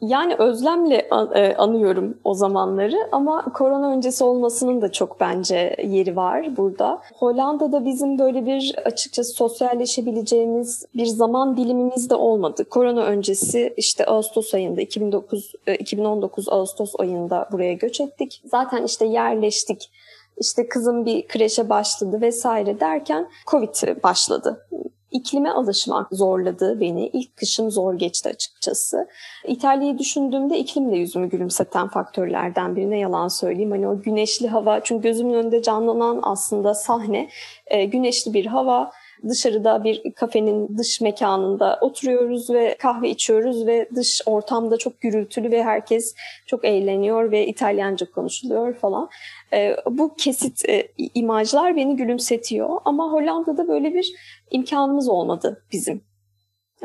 [0.08, 0.96] Yani özlemle
[1.36, 7.02] e, anıyorum o zamanları ama korona öncesi olmasının da çok bence yeri var burada.
[7.16, 12.66] Hollanda'da bizim böyle bir açıkçası sosyalleşebileceğimiz bir zaman dilimimiz de olmadı.
[12.70, 18.42] Korona öncesi işte Ağustos ayında 2009 2019 Ağustos ayında buraya göç ettik.
[18.46, 19.92] Zaten işte yerleştik.
[20.38, 24.68] İşte kızım bir kreşe başladı vesaire derken Covid başladı
[25.14, 27.08] İklime alışmak zorladı beni.
[27.08, 29.08] İlk kışım zor geçti açıkçası.
[29.48, 33.72] İtalya'yı düşündüğümde iklim de yüzümü gülümseten faktörlerden birine yalan söyleyeyim.
[33.72, 37.30] Hani o güneşli hava, çünkü gözümün önünde canlanan aslında sahne
[37.68, 38.92] e, güneşli bir hava,
[39.30, 45.64] dışarıda bir kafenin dış mekanında oturuyoruz ve kahve içiyoruz ve dış ortamda çok gürültülü ve
[45.64, 49.10] herkes çok eğleniyor ve İtalyanca konuşuluyor falan.
[49.54, 54.14] E, bu kesit e, imajlar beni gülümsetiyor ama Hollanda'da böyle bir
[54.52, 56.02] imkanımız olmadı bizim.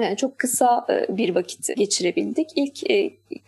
[0.01, 2.51] Yani çok kısa e, bir vakit geçirebildik.
[2.57, 2.83] İlk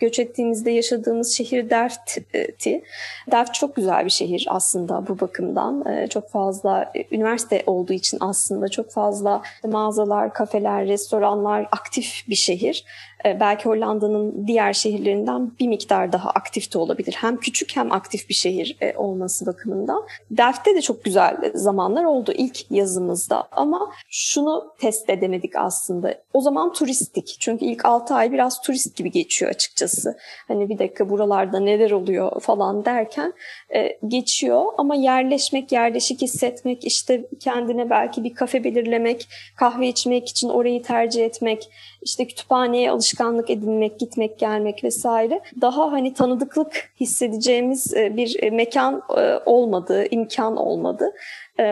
[0.01, 2.83] göç ettiğimizde yaşadığımız şehir Delft'ti.
[3.31, 5.87] Delft çok güzel bir şehir aslında bu bakımdan.
[5.87, 12.35] Ee, çok fazla e, üniversite olduğu için aslında çok fazla mağazalar, kafeler, restoranlar aktif bir
[12.35, 12.85] şehir.
[13.25, 17.17] Ee, belki Hollanda'nın diğer şehirlerinden bir miktar daha aktif de olabilir.
[17.19, 20.03] Hem küçük hem aktif bir şehir e, olması bakımından.
[20.31, 26.15] Delft'te de çok güzel zamanlar oldu ilk yazımızda ama şunu test edemedik aslında.
[26.33, 27.37] O zaman turistik.
[27.41, 30.17] Çünkü ilk 6 ay biraz turist gibi geçiyor açıkçası.
[30.49, 33.33] Hani bir dakika buralarda neler oluyor falan derken
[33.75, 40.49] e, geçiyor ama yerleşmek, yerleşik hissetmek, işte kendine belki bir kafe belirlemek, kahve içmek için
[40.49, 41.71] orayı tercih etmek,
[42.03, 49.03] işte kütüphaneye alışkanlık edinmek, gitmek, gelmek vesaire daha hani tanıdıklık hissedeceğimiz e, bir e, mekan
[49.17, 51.05] e, olmadı, imkan olmadı.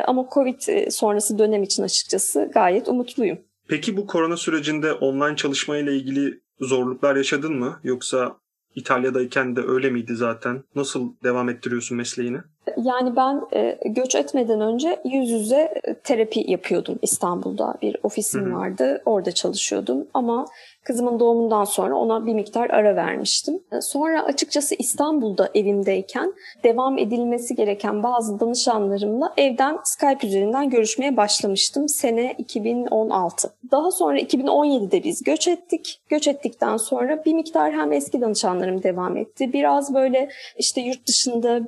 [0.06, 3.38] Ama Covid sonrası dönem için açıkçası gayet umutluyum.
[3.68, 7.80] Peki bu korona sürecinde online çalışma ile ilgili zorluklar yaşadın mı?
[7.84, 8.36] Yoksa
[8.74, 10.62] İtalya'dayken de öyle miydi zaten?
[10.74, 12.38] Nasıl devam ettiriyorsun mesleğini?
[12.76, 17.74] Yani ben e, göç etmeden önce yüz yüze e, terapi yapıyordum İstanbul'da.
[17.82, 18.54] Bir ofisim Hı-hı.
[18.54, 20.06] vardı, orada çalışıyordum.
[20.14, 20.46] Ama
[20.84, 23.60] kızımın doğumundan sonra ona bir miktar ara vermiştim.
[23.72, 26.32] E, sonra açıkçası İstanbul'da evimdeyken
[26.64, 31.88] devam edilmesi gereken bazı danışanlarımla evden Skype üzerinden görüşmeye başlamıştım.
[31.88, 33.52] Sene 2016.
[33.70, 36.00] Daha sonra 2017'de biz göç ettik.
[36.08, 39.52] Göç ettikten sonra bir miktar hem eski danışanlarım devam etti.
[39.52, 40.28] Biraz böyle
[40.58, 41.60] işte yurt dışında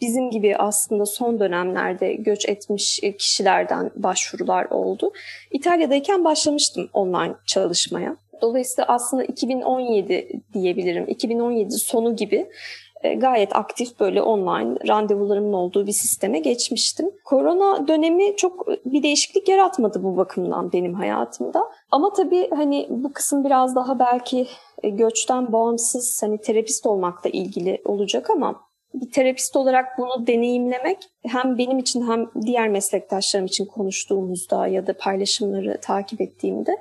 [0.00, 5.12] bizim gibi aslında son dönemlerde göç etmiş kişilerden başvurular oldu.
[5.50, 8.16] İtalya'dayken başlamıştım online çalışmaya.
[8.42, 11.04] Dolayısıyla aslında 2017 diyebilirim.
[11.08, 12.46] 2017 sonu gibi
[13.02, 17.10] e, gayet aktif böyle online randevularımın olduğu bir sisteme geçmiştim.
[17.24, 21.62] Korona dönemi çok bir değişiklik yaratmadı bu bakımdan benim hayatımda.
[21.90, 24.46] Ama tabii hani bu kısım biraz daha belki
[24.82, 28.65] e, göçten bağımsız hani terapist olmakla ilgili olacak ama
[29.00, 34.96] bir terapist olarak bunu deneyimlemek hem benim için hem diğer meslektaşlarım için konuştuğumuzda ya da
[34.96, 36.76] paylaşımları takip ettiğimde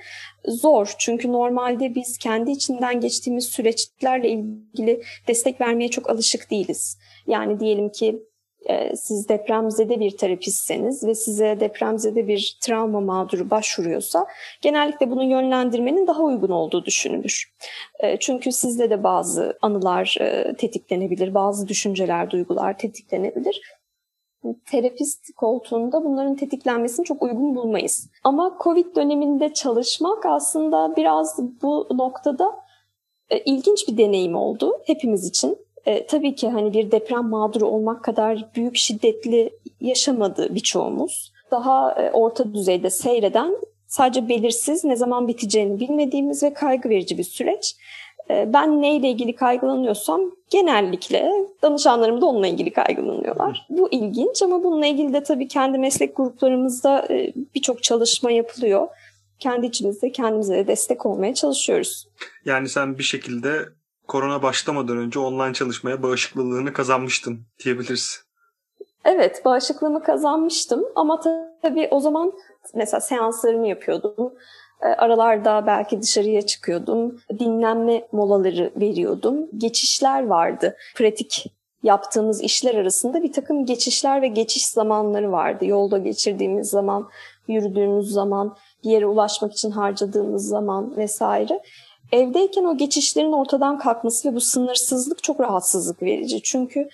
[0.48, 0.94] zor.
[0.98, 6.98] Çünkü normalde biz kendi içinden geçtiğimiz süreçlerle ilgili destek vermeye çok alışık değiliz.
[7.28, 8.20] Yani diyelim ki
[8.96, 14.26] siz depremzede bir terapistseniz ve size depremzede bir travma mağduru başvuruyorsa
[14.62, 17.54] genellikle bunu yönlendirmenin daha uygun olduğu düşünülür.
[18.00, 23.62] E, çünkü sizde de bazı anılar e, tetiklenebilir, bazı düşünceler, duygular tetiklenebilir
[24.54, 28.10] terapist koltuğunda bunların tetiklenmesini çok uygun bulmayız.
[28.24, 32.56] Ama Covid döneminde çalışmak aslında biraz bu noktada
[33.46, 35.65] ilginç bir deneyim oldu hepimiz için.
[35.86, 39.50] E, tabii ki hani bir deprem mağduru olmak kadar büyük şiddetli
[39.82, 41.34] yaşamadı birçoğumuz.
[41.52, 43.56] Daha e, orta düzeyde seyreden
[43.88, 47.76] sadece belirsiz ne zaman biteceğini bilmediğimiz ve kaygı verici bir süreç.
[48.30, 53.68] E, ben neyle ilgili kaygılanıyorsam genellikle danışanlarım da onunla ilgili kaygılanıyorlar.
[53.70, 58.88] Bu ilginç ama bununla ilgili de tabii kendi meslek gruplarımızda e, birçok çalışma yapılıyor.
[59.40, 62.08] Kendi içimizde kendimize de destek olmaya çalışıyoruz.
[62.46, 63.50] Yani sen bir şekilde
[64.08, 68.26] korona başlamadan önce online çalışmaya bağışıklılığını kazanmıştın diyebiliriz.
[69.06, 71.22] Evet, bağışıklığımı kazanmıştım ama
[71.62, 72.34] tabii o zaman
[72.74, 74.34] mesela seanslarımı yapıyordum.
[74.82, 77.20] E, aralarda belki dışarıya çıkıyordum.
[77.40, 79.48] Dinlenme molaları veriyordum.
[79.58, 80.78] Geçişler vardı.
[80.96, 81.46] Pratik
[81.84, 85.66] yaptığımız işler arasında bir takım geçişler ve geçiş zamanları vardı.
[85.66, 87.10] Yolda geçirdiğimiz zaman,
[87.48, 91.62] yürüdüğümüz zaman, bir yere ulaşmak için harcadığımız zaman vesaire.
[92.12, 96.42] Evdeyken o geçişlerin ortadan kalkması ve bu sınırsızlık çok rahatsızlık verici.
[96.44, 96.90] Çünkü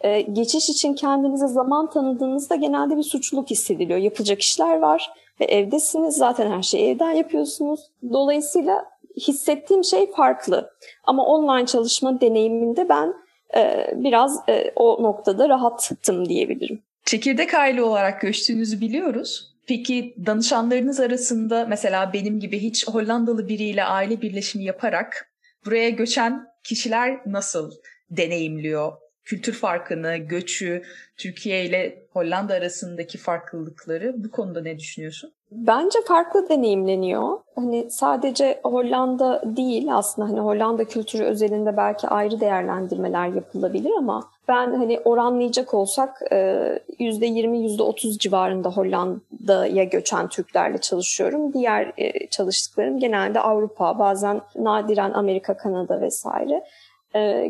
[0.00, 3.98] e, geçiş için kendinize zaman tanıdığınızda genelde bir suçluluk hissediliyor.
[3.98, 6.16] Yapılacak işler var ve evdesiniz.
[6.16, 7.80] Zaten her şeyi evden yapıyorsunuz.
[8.12, 8.84] Dolayısıyla
[9.16, 10.70] hissettiğim şey farklı.
[11.04, 13.14] Ama online çalışma deneyiminde ben
[13.56, 16.82] e, biraz e, o noktada rahattım diyebilirim.
[17.04, 19.55] Çekirdek aile olarak göçtüğünüzü biliyoruz.
[19.66, 25.32] Peki danışanlarınız arasında mesela benim gibi hiç Hollandalı biriyle aile birleşimi yaparak
[25.64, 27.72] buraya göçen kişiler nasıl
[28.10, 28.92] deneyimliyor?
[29.24, 30.82] Kültür farkını, göçü,
[31.16, 35.35] Türkiye ile Hollanda arasındaki farklılıkları bu konuda ne düşünüyorsun?
[35.50, 37.38] Bence farklı deneyimleniyor.
[37.54, 44.74] Hani sadece Hollanda değil aslında hani Hollanda kültürü özelinde belki ayrı değerlendirmeler yapılabilir ama ben
[44.74, 51.52] hani oranlayacak olsak %20 %30 civarında Hollanda'ya göçen Türklerle çalışıyorum.
[51.52, 51.92] Diğer
[52.30, 56.64] çalıştıklarım genelde Avrupa, bazen nadiren Amerika, Kanada vesaire.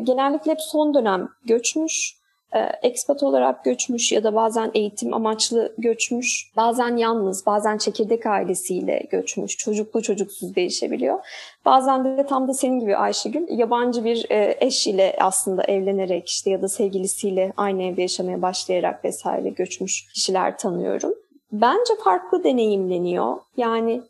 [0.03, 2.16] Genellikle hep son dönem göçmüş
[2.55, 9.03] e, expat olarak göçmüş ya da bazen eğitim amaçlı göçmüş, bazen yalnız, bazen çekirdek ailesiyle
[9.11, 11.19] göçmüş, çocuklu çocuksuz değişebiliyor.
[11.65, 16.49] Bazen de tam da senin gibi Ayşegül yabancı bir e, eş ile aslında evlenerek işte
[16.49, 21.13] ya da sevgilisiyle aynı evde yaşamaya başlayarak vesaire göçmüş kişiler tanıyorum.
[21.51, 23.37] Bence farklı deneyimleniyor.
[23.57, 24.01] Yani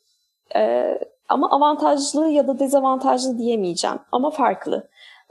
[0.55, 0.93] e,
[1.29, 4.87] ama avantajlı ya da dezavantajlı diyemeyeceğim ama farklı.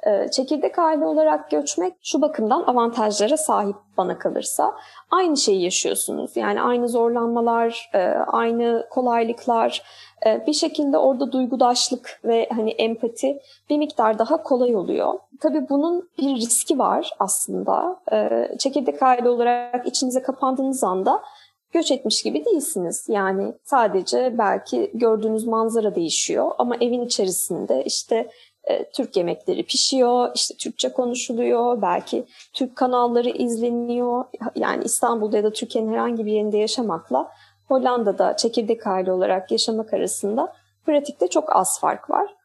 [0.06, 4.74] Ee, çekirdek aile olarak göçmek şu bakımdan avantajlara sahip bana kalırsa.
[5.10, 6.36] Aynı şeyi yaşıyorsunuz.
[6.36, 9.82] Yani aynı zorlanmalar, e, aynı kolaylıklar,
[10.26, 13.38] e, bir şekilde orada duygudaşlık ve hani empati
[13.70, 15.14] bir miktar daha kolay oluyor.
[15.40, 18.00] Tabii bunun bir riski var aslında.
[18.12, 21.22] E, çekirdek aile olarak içinize kapandığınız anda
[21.72, 23.06] göç etmiş gibi değilsiniz.
[23.08, 28.30] Yani sadece belki gördüğünüz manzara değişiyor ama evin içerisinde işte
[28.66, 34.24] e, Türk yemekleri pişiyor, işte Türkçe konuşuluyor, belki Türk kanalları izleniyor.
[34.56, 37.32] Yani İstanbul'da ya da Türkiye'nin herhangi bir yerinde yaşamakla
[37.68, 40.52] Hollanda'da çekirdek aile olarak yaşamak arasında
[40.86, 42.35] pratikte çok az fark var.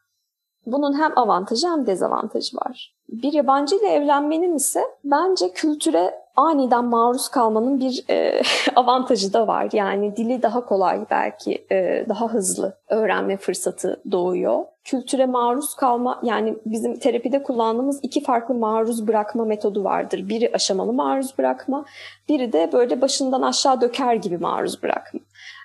[0.66, 2.94] Bunun hem avantajı hem dezavantajı var.
[3.08, 8.42] Bir yabancı ile evlenmenin ise bence kültüre aniden maruz kalmanın bir e,
[8.76, 9.68] avantajı da var.
[9.72, 14.64] Yani dili daha kolay belki e, daha hızlı öğrenme fırsatı doğuyor.
[14.84, 20.28] Kültüre maruz kalma yani bizim terapide kullandığımız iki farklı maruz bırakma metodu vardır.
[20.28, 21.84] Biri aşamalı maruz bırakma,
[22.28, 25.20] biri de böyle başından aşağı döker gibi maruz bırakma.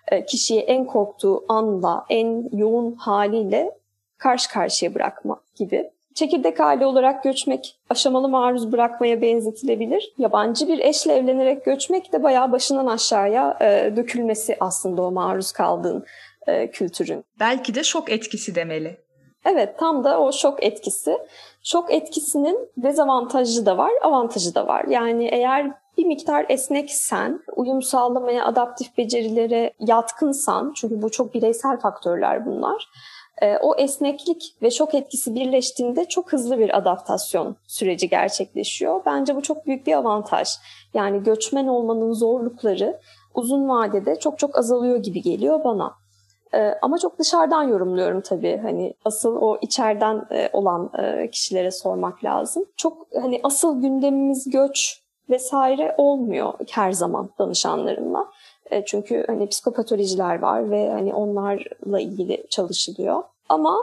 [0.07, 3.77] E, kişiyi en korktuğu anla, en yoğun haliyle
[4.17, 5.91] karşı karşıya bırakma gibi.
[6.15, 10.13] Çekirdek aile olarak göçmek aşamalı maruz bırakmaya benzetilebilir.
[10.17, 16.06] Yabancı bir eşle evlenerek göçmek de bayağı başından aşağıya e, dökülmesi aslında o maruz kaldığın
[16.47, 17.23] e, kültürün.
[17.39, 18.97] Belki de şok etkisi demeli.
[19.45, 21.17] Evet tam da o şok etkisi.
[21.63, 24.86] Şok etkisinin dezavantajı da var, avantajı da var.
[24.86, 32.45] Yani eğer bir miktar esneksen, uyum sağlamaya, adaptif becerilere yatkınsan, çünkü bu çok bireysel faktörler
[32.45, 32.88] bunlar
[33.41, 39.02] e, o esneklik ve şok etkisi birleştiğinde çok hızlı bir adaptasyon süreci gerçekleşiyor.
[39.06, 40.50] Bence bu çok büyük bir avantaj.
[40.93, 43.00] Yani göçmen olmanın zorlukları
[43.34, 45.93] uzun vadede çok çok azalıyor gibi geliyor bana.
[46.54, 48.60] E, ama çok dışarıdan yorumluyorum tabii.
[48.63, 52.65] Hani asıl o içeriden e, olan e, kişilere sormak lazım.
[52.78, 58.28] Çok hani asıl gündemimiz göç vesaire olmuyor her zaman danışanlarımla.
[58.71, 63.23] E, çünkü hani psikopatolojiler var ve hani onlarla ilgili çalışılıyor.
[63.49, 63.77] Ama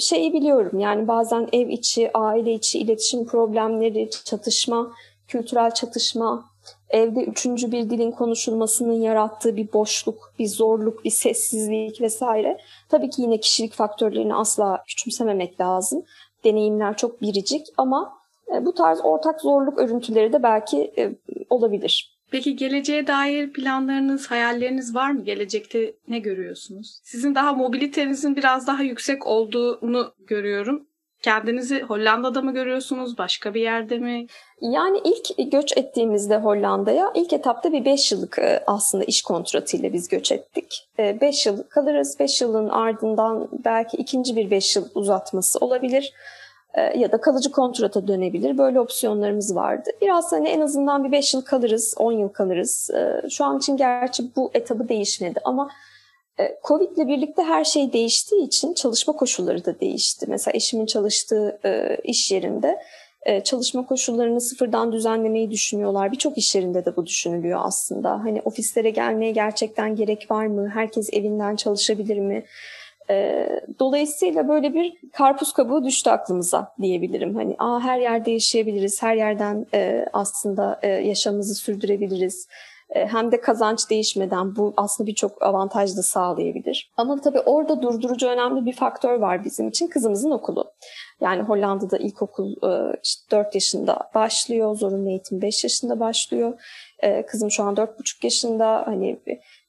[0.00, 4.92] şeyi biliyorum yani bazen ev içi, aile içi iletişim problemleri, çatışma,
[5.28, 6.44] kültürel çatışma,
[6.90, 12.58] evde üçüncü bir dilin konuşulmasının yarattığı bir boşluk, bir zorluk, bir sessizlik vesaire.
[12.88, 16.04] Tabii ki yine kişilik faktörlerini asla küçümsememek lazım.
[16.44, 18.12] Deneyimler çok biricik ama
[18.54, 21.14] e, bu tarz ortak zorluk örüntüleri de belki e,
[21.50, 22.13] olabilir.
[22.34, 25.24] Peki geleceğe dair planlarınız, hayalleriniz var mı?
[25.24, 27.00] Gelecekte ne görüyorsunuz?
[27.02, 30.86] Sizin daha mobilitenizin biraz daha yüksek olduğunu görüyorum.
[31.22, 33.18] Kendinizi Hollanda'da mı görüyorsunuz?
[33.18, 34.26] Başka bir yerde mi?
[34.60, 40.08] Yani ilk göç ettiğimizde Hollanda'ya ilk etapta bir 5 yıllık e, aslında iş kontratıyla biz
[40.08, 40.88] göç ettik.
[40.98, 42.16] 5 yıl kalırız.
[42.20, 46.12] 5 yılın ardından belki ikinci bir 5 yıl uzatması olabilir.
[46.74, 48.58] E, ya da kalıcı kontrata dönebilir.
[48.58, 49.90] Böyle opsiyonlarımız vardı.
[50.00, 52.90] Biraz hani en azından bir 5 yıl kalırız, 10 yıl kalırız.
[52.90, 55.70] E, şu an için gerçi bu etabı değişmedi ama
[56.40, 60.26] e, Covid ile birlikte her şey değiştiği için çalışma koşulları da değişti.
[60.28, 61.60] Mesela eşimin çalıştığı
[62.04, 62.78] iş yerinde
[63.44, 66.12] çalışma koşullarını sıfırdan düzenlemeyi düşünüyorlar.
[66.12, 68.10] Birçok iş yerinde de bu düşünülüyor aslında.
[68.10, 70.70] Hani ofislere gelmeye gerçekten gerek var mı?
[70.74, 72.44] Herkes evinden çalışabilir mi?
[73.10, 77.34] E, dolayısıyla böyle bir karpuz kabuğu düştü aklımıza diyebilirim.
[77.34, 82.48] Hani Aa, her yerde yaşayabiliriz, her yerden e, aslında e, yaşamımızı sürdürebiliriz.
[82.90, 86.92] E, hem de kazanç değişmeden bu aslında birçok avantaj da sağlayabilir.
[86.96, 90.72] Ama tabii orada durdurucu önemli bir faktör var bizim için kızımızın okulu.
[91.20, 96.60] Yani Hollanda'da ilkokul e, işte 4 yaşında başlıyor, zorunlu eğitim 5 yaşında başlıyor.
[97.02, 97.88] E, kızım şu an 4,5
[98.22, 99.20] yaşında hani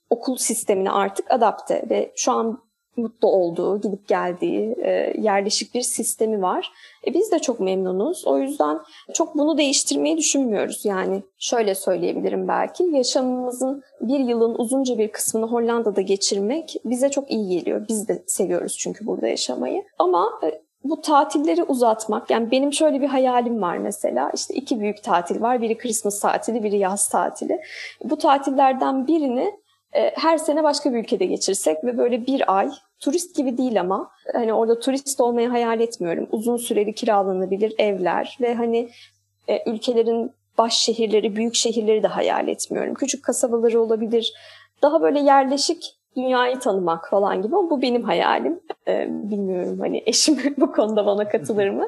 [0.10, 2.66] okul sistemine artık adapte ve şu an
[2.98, 6.72] mutlu olduğu, gidip geldiği e, yerleşik bir sistemi var.
[7.08, 8.28] E, biz de çok memnunuz.
[8.28, 8.80] O yüzden
[9.14, 10.86] çok bunu değiştirmeyi düşünmüyoruz.
[10.86, 12.84] Yani şöyle söyleyebilirim belki.
[12.84, 17.86] Yaşamımızın bir yılın uzunca bir kısmını Hollanda'da geçirmek bize çok iyi geliyor.
[17.90, 19.84] Biz de seviyoruz çünkü burada yaşamayı.
[20.00, 24.32] Ama e, bu tatilleri uzatmak, yani benim şöyle bir hayalim var mesela.
[24.36, 25.62] İşte iki büyük tatil var.
[25.62, 27.62] Biri Christmas tatili, biri yaz tatili.
[28.04, 29.52] Bu tatillerden birini
[30.16, 34.54] her sene başka bir ülkede geçirsek ve böyle bir ay turist gibi değil ama hani
[34.54, 36.28] orada turist olmayı hayal etmiyorum.
[36.32, 38.90] Uzun süreli kiralanabilir evler ve hani
[39.48, 42.94] e, ülkelerin baş şehirleri, büyük şehirleri de hayal etmiyorum.
[42.94, 44.34] Küçük kasabaları olabilir.
[44.82, 48.60] Daha böyle yerleşik dünyayı tanımak falan gibi ama bu benim hayalim.
[48.88, 51.88] Ee, bilmiyorum hani eşim bu konuda bana katılır mı?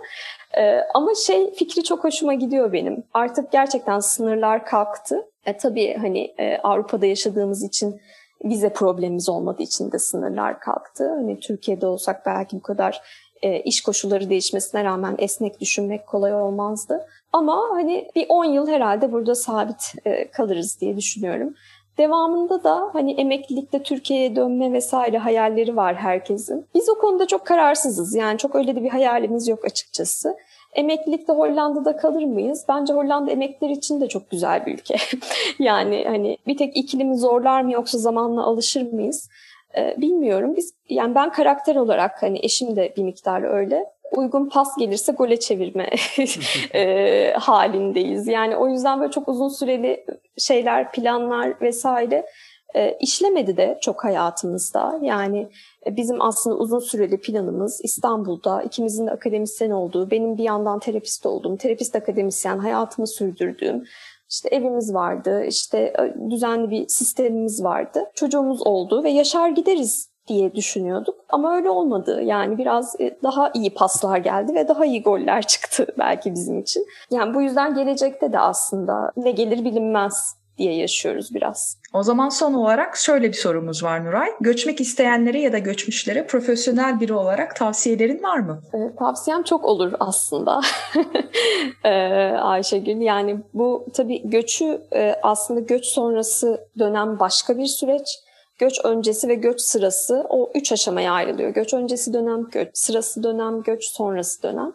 [0.58, 3.04] Ee, ama şey fikri çok hoşuma gidiyor benim.
[3.13, 5.26] Artık gerçekten sınırlar kalktı.
[5.46, 8.02] E, tabii hani e, Avrupa'da yaşadığımız için
[8.46, 11.10] vize problemimiz olmadığı için de sınırlar kalktı.
[11.10, 13.02] Hani Türkiye'de olsak belki bu kadar
[13.42, 17.08] e, iş koşulları değişmesine rağmen esnek düşünmek kolay olmazdı.
[17.34, 21.54] Ama hani bir 10 yıl herhalde burada sabit e, kalırız diye düşünüyorum.
[21.98, 26.66] Devamında da hani emeklilikte Türkiye'ye dönme vesaire hayalleri var herkesin.
[26.76, 28.16] Biz o konuda çok kararsızız.
[28.16, 30.36] Yani çok öyle de bir hayalimiz yok açıkçası.
[30.74, 32.66] Emeklilikte Hollanda'da kalır mıyız?
[32.70, 34.96] Bence Hollanda emekliler için de çok güzel bir ülke.
[35.60, 39.30] yani hani bir tek iklimi zorlar mı yoksa zamanla alışır mıyız?
[39.78, 40.54] Ee, bilmiyorum.
[40.58, 45.39] Biz yani ben karakter olarak hani eşim de bir miktar öyle uygun pas gelirse gole
[45.39, 45.89] çevirme
[46.76, 48.28] e, halindeyiz.
[48.28, 50.06] Yani o yüzden böyle çok uzun süreli
[50.38, 52.26] şeyler, planlar vesaire
[52.76, 55.00] e, işlemedi de çok hayatımızda.
[55.02, 55.50] Yani
[55.88, 61.26] e, bizim aslında uzun süreli planımız İstanbul'da ikimizin de akademisyen olduğu, benim bir yandan terapist
[61.26, 63.84] olduğum, terapist akademisyen hayatımı sürdürdüğüm,
[64.30, 68.04] işte evimiz vardı, işte e, düzenli bir sistemimiz vardı.
[68.15, 71.16] Çocuğumuz oldu ve yaşar gideriz diye düşünüyorduk.
[71.30, 72.22] Ama öyle olmadı.
[72.24, 76.86] Yani biraz e, daha iyi paslar geldi ve daha iyi goller çıktı belki bizim için.
[77.12, 81.78] Yani bu yüzden gelecekte de aslında ne gelir bilinmez diye yaşıyoruz biraz.
[81.94, 84.30] O zaman son olarak şöyle bir sorumuz var Nuray.
[84.42, 88.62] Göçmek isteyenlere ya da göçmüşlere profesyonel biri olarak tavsiyelerin var mı?
[88.74, 90.62] E, tavsiyem çok olur aslında
[91.84, 91.92] e,
[92.42, 93.02] Ayşegül.
[93.02, 98.27] Yani bu tabii göçü e, aslında göç sonrası dönem başka bir süreç
[98.58, 101.50] göç öncesi ve göç sırası o üç aşamaya ayrılıyor.
[101.50, 104.74] Göç öncesi dönem, göç sırası dönem, göç sonrası dönem.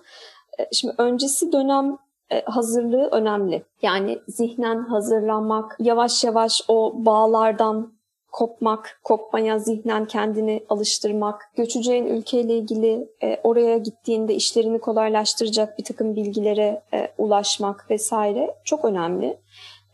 [0.58, 1.96] E, şimdi öncesi dönem
[2.30, 3.64] e, hazırlığı önemli.
[3.82, 7.92] Yani zihnen hazırlanmak, yavaş yavaş o bağlardan
[8.32, 16.16] kopmak, kopmaya zihnen kendini alıştırmak, göçeceğin ülkeyle ilgili e, oraya gittiğinde işlerini kolaylaştıracak bir takım
[16.16, 16.82] bilgilere
[17.18, 19.38] ulaşmak vesaire çok önemli.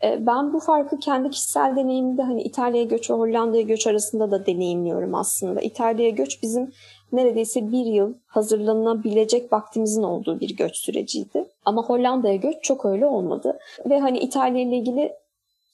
[0.03, 4.45] E, ben bu farkı kendi kişisel deneyimde hani İtalya'ya göç ve Hollanda'ya göç arasında da
[4.45, 5.61] deneyimliyorum aslında.
[5.61, 6.71] İtalya'ya göç bizim
[7.11, 11.45] neredeyse bir yıl hazırlanabilecek vaktimizin olduğu bir göç süreciydi.
[11.65, 13.59] Ama Hollanda'ya göç çok öyle olmadı.
[13.89, 15.13] Ve hani İtalya ile ilgili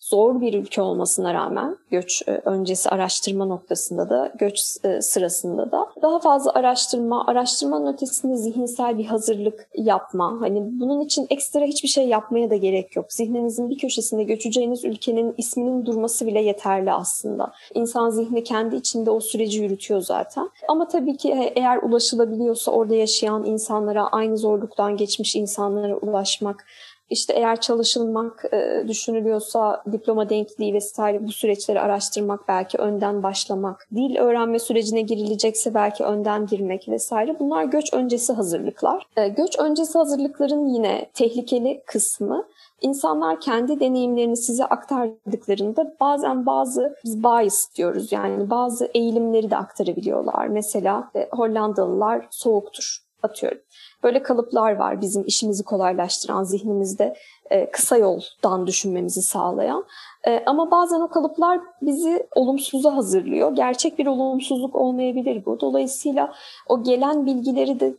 [0.09, 5.87] zor bir ülke olmasına rağmen göç e, öncesi araştırma noktasında da göç e, sırasında da
[6.01, 10.37] daha fazla araştırma, araştırmanın ötesinde zihinsel bir hazırlık yapma.
[10.39, 13.13] Hani bunun için ekstra hiçbir şey yapmaya da gerek yok.
[13.13, 17.51] Zihninizin bir köşesinde göçeceğiniz ülkenin isminin durması bile yeterli aslında.
[17.73, 20.49] İnsan zihni kendi içinde o süreci yürütüyor zaten.
[20.67, 26.65] Ama tabii ki e, eğer ulaşılabiliyorsa orada yaşayan insanlara, aynı zorluktan geçmiş insanlara ulaşmak
[27.09, 34.17] işte eğer çalışılmak e, düşünülüyorsa diploma denkliği vesaire bu süreçleri araştırmak belki önden başlamak, dil
[34.17, 39.07] öğrenme sürecine girilecekse belki önden girmek vesaire bunlar göç öncesi hazırlıklar.
[39.17, 42.45] E, göç öncesi hazırlıkların yine tehlikeli kısmı
[42.81, 50.47] İnsanlar kendi deneyimlerini size aktardıklarında bazen bazı biz bias diyoruz yani bazı eğilimleri de aktarabiliyorlar.
[50.47, 53.59] Mesela e, Hollandalılar soğuktur atıyorum.
[54.03, 57.15] Böyle kalıplar var bizim işimizi kolaylaştıran zihnimizde
[57.49, 59.85] e, kısa yoldan düşünmemizi sağlayan.
[60.27, 63.55] E, ama bazen o kalıplar bizi olumsuza hazırlıyor.
[63.55, 65.59] Gerçek bir olumsuzluk olmayabilir bu.
[65.59, 66.33] Dolayısıyla
[66.69, 67.95] o gelen bilgileri de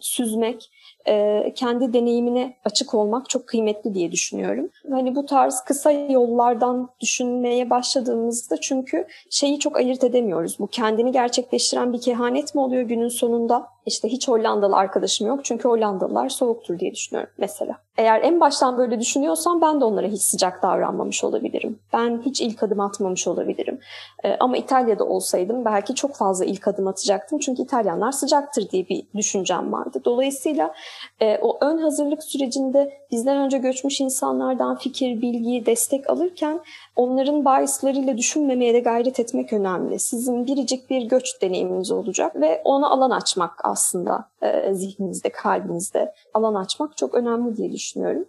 [0.00, 0.70] süzmek,
[1.08, 4.70] e, kendi deneyimine açık olmak çok kıymetli diye düşünüyorum.
[4.90, 10.58] Hani bu tarz kısa yollardan düşünmeye başladığımızda çünkü şeyi çok ayırt edemiyoruz.
[10.58, 13.68] Bu kendini gerçekleştiren bir kehanet mi oluyor günün sonunda?
[13.86, 17.76] İşte hiç Hollandalı arkadaşım yok çünkü Hollandalılar soğuktur diye düşünüyorum mesela.
[17.96, 21.78] Eğer en baştan böyle düşünüyorsam ben de onlara hiç sıcak davranmamış olabilirim.
[21.92, 23.78] Ben hiç ilk adım atmamış olabilirim.
[24.24, 27.38] Ee, ama İtalya'da olsaydım belki çok fazla ilk adım atacaktım.
[27.38, 30.00] Çünkü İtalyanlar sıcaktır diye bir düşüncem vardı.
[30.04, 30.74] Dolayısıyla
[31.20, 36.60] e, o ön hazırlık sürecinde bizden önce göçmüş insanlardan fikir, bilgi, destek alırken
[36.96, 39.98] onların bahislarıyla düşünmemeye de gayret etmek önemli.
[39.98, 46.54] Sizin biricik bir göç deneyiminiz olacak ve ona alan açmak aslında e, zihninizde, kalbinizde alan
[46.54, 48.24] açmak çok önemli diye düşünüyorum.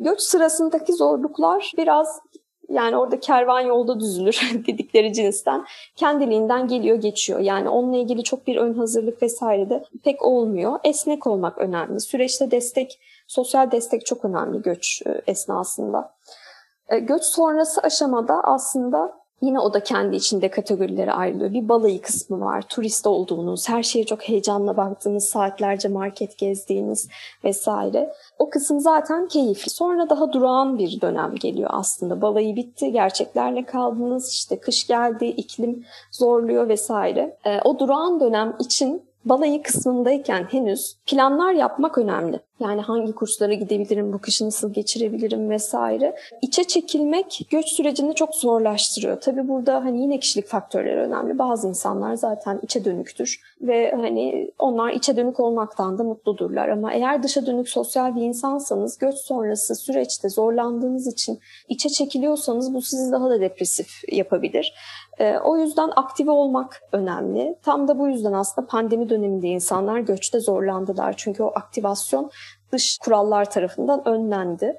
[0.00, 2.20] Göç sırasındaki zorluklar biraz
[2.68, 5.64] yani orada kervan yolda düzülür dedikleri cinsten
[5.96, 7.40] kendiliğinden geliyor geçiyor.
[7.40, 10.78] Yani onunla ilgili çok bir ön hazırlık vesaire de pek olmuyor.
[10.84, 12.00] Esnek olmak önemli.
[12.00, 16.14] Süreçte destek, sosyal destek çok önemli göç e, esnasında.
[16.88, 21.52] E, göç sonrası aşamada aslında Yine o da kendi içinde kategorilere ayrılıyor.
[21.52, 22.62] Bir balayı kısmı var.
[22.68, 27.08] Turist olduğunuz, her şeye çok heyecanla baktığınız, saatlerce market gezdiğiniz
[27.44, 28.12] vesaire.
[28.38, 29.70] O kısım zaten keyifli.
[29.70, 32.22] Sonra daha durağan bir dönem geliyor aslında.
[32.22, 34.30] Balayı bitti, gerçeklerle kaldınız.
[34.30, 37.38] İşte kış geldi, iklim zorluyor vesaire.
[37.44, 42.40] E, o durağan dönem için balayı kısmındayken henüz planlar yapmak önemli.
[42.60, 46.16] Yani hangi kurslara gidebilirim, bu kışı nasıl geçirebilirim vesaire.
[46.42, 49.20] İçe çekilmek göç sürecini çok zorlaştırıyor.
[49.20, 51.38] Tabii burada hani yine kişilik faktörleri önemli.
[51.38, 56.68] Bazı insanlar zaten içe dönüktür ve hani onlar içe dönük olmaktan da mutludurlar.
[56.68, 62.82] Ama eğer dışa dönük sosyal bir insansanız göç sonrası süreçte zorlandığınız için içe çekiliyorsanız bu
[62.82, 64.74] sizi daha da depresif yapabilir.
[65.18, 67.58] E, o yüzden aktive olmak önemli.
[67.62, 71.14] Tam da bu yüzden aslında pandemi döneminde insanlar göçte zorlandılar.
[71.16, 72.30] Çünkü o aktivasyon
[72.72, 74.76] dış kurallar tarafından önlendi.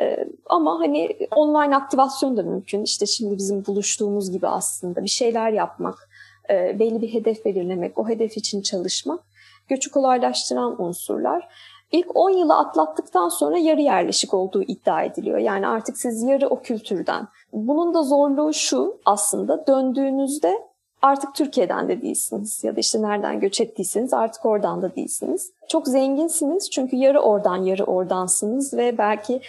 [0.00, 2.82] Ee, ama hani online aktivasyon da mümkün.
[2.82, 6.08] İşte şimdi bizim buluştuğumuz gibi aslında bir şeyler yapmak,
[6.50, 9.20] e, belli bir hedef belirlemek, o hedef için çalışmak
[9.68, 11.48] göçü kolaylaştıran unsurlar.
[11.92, 15.38] İlk 10 yılı atlattıktan sonra yarı yerleşik olduğu iddia ediliyor.
[15.38, 17.28] Yani artık siz yarı o kültürden.
[17.52, 20.62] Bunun da zorluğu şu aslında döndüğünüzde
[21.02, 25.52] artık Türkiye'den de değilsiniz ya da işte nereden göç ettiyseniz artık oradan da değilsiniz.
[25.68, 29.40] Çok zenginsiniz çünkü yarı oradan yarı oradansınız ve belki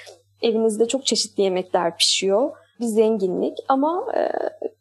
[0.41, 2.51] evinizde çok çeşitli yemekler pişiyor.
[2.79, 4.31] Bir zenginlik ama e,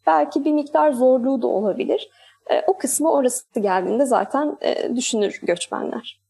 [0.07, 2.11] belki bir miktar zorluğu da olabilir.
[2.51, 6.28] E, o kısmı orası geldiğinde zaten e, düşünür göçmenler.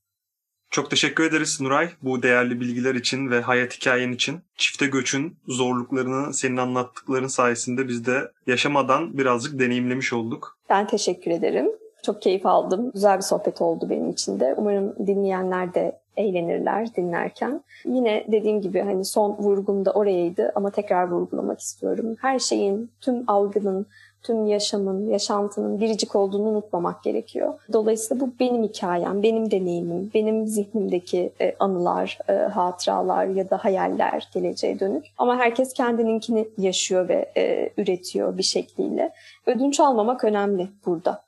[0.70, 4.40] Çok teşekkür ederiz Nuray bu değerli bilgiler için ve hayat hikayen için.
[4.56, 10.58] Çifte göçün zorluklarını senin anlattıkların sayesinde biz de yaşamadan birazcık deneyimlemiş olduk.
[10.70, 11.66] Ben teşekkür ederim.
[12.02, 12.90] Çok keyif aldım.
[12.94, 14.54] Güzel bir sohbet oldu benim için de.
[14.56, 17.64] Umarım dinleyenler de eğlenirler dinlerken.
[17.84, 22.16] Yine dediğim gibi hani son vurgum da orayaydı ama tekrar vurgulamak istiyorum.
[22.20, 23.86] Her şeyin, tüm algının,
[24.22, 27.54] tüm yaşamın, yaşantının biricik olduğunu unutmamak gerekiyor.
[27.72, 34.28] Dolayısıyla bu benim hikayem, benim deneyimim, benim zihnimdeki e, anılar, e, hatıralar ya da hayaller
[34.34, 35.04] geleceğe dönük.
[35.18, 39.12] Ama herkes kendininkini yaşıyor ve e, üretiyor bir şekliyle.
[39.46, 41.27] Ödünç almamak önemli burada.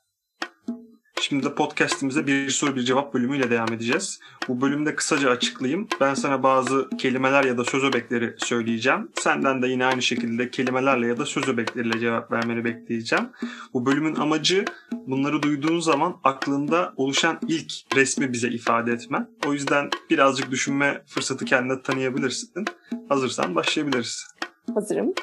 [1.21, 4.19] Şimdi de podcastimize bir soru bir cevap bölümüyle devam edeceğiz.
[4.47, 5.87] Bu bölümde kısaca açıklayayım.
[5.99, 9.09] Ben sana bazı kelimeler ya da söz öbekleri söyleyeceğim.
[9.19, 13.29] Senden de yine aynı şekilde kelimelerle ya da söz öbekleriyle cevap vermeni bekleyeceğim.
[13.73, 19.27] Bu bölümün amacı bunları duyduğun zaman aklında oluşan ilk resmi bize ifade etmen.
[19.47, 22.65] O yüzden birazcık düşünme fırsatı kendine tanıyabilirsin.
[23.09, 24.27] Hazırsan başlayabiliriz.
[24.73, 25.13] Hazırım.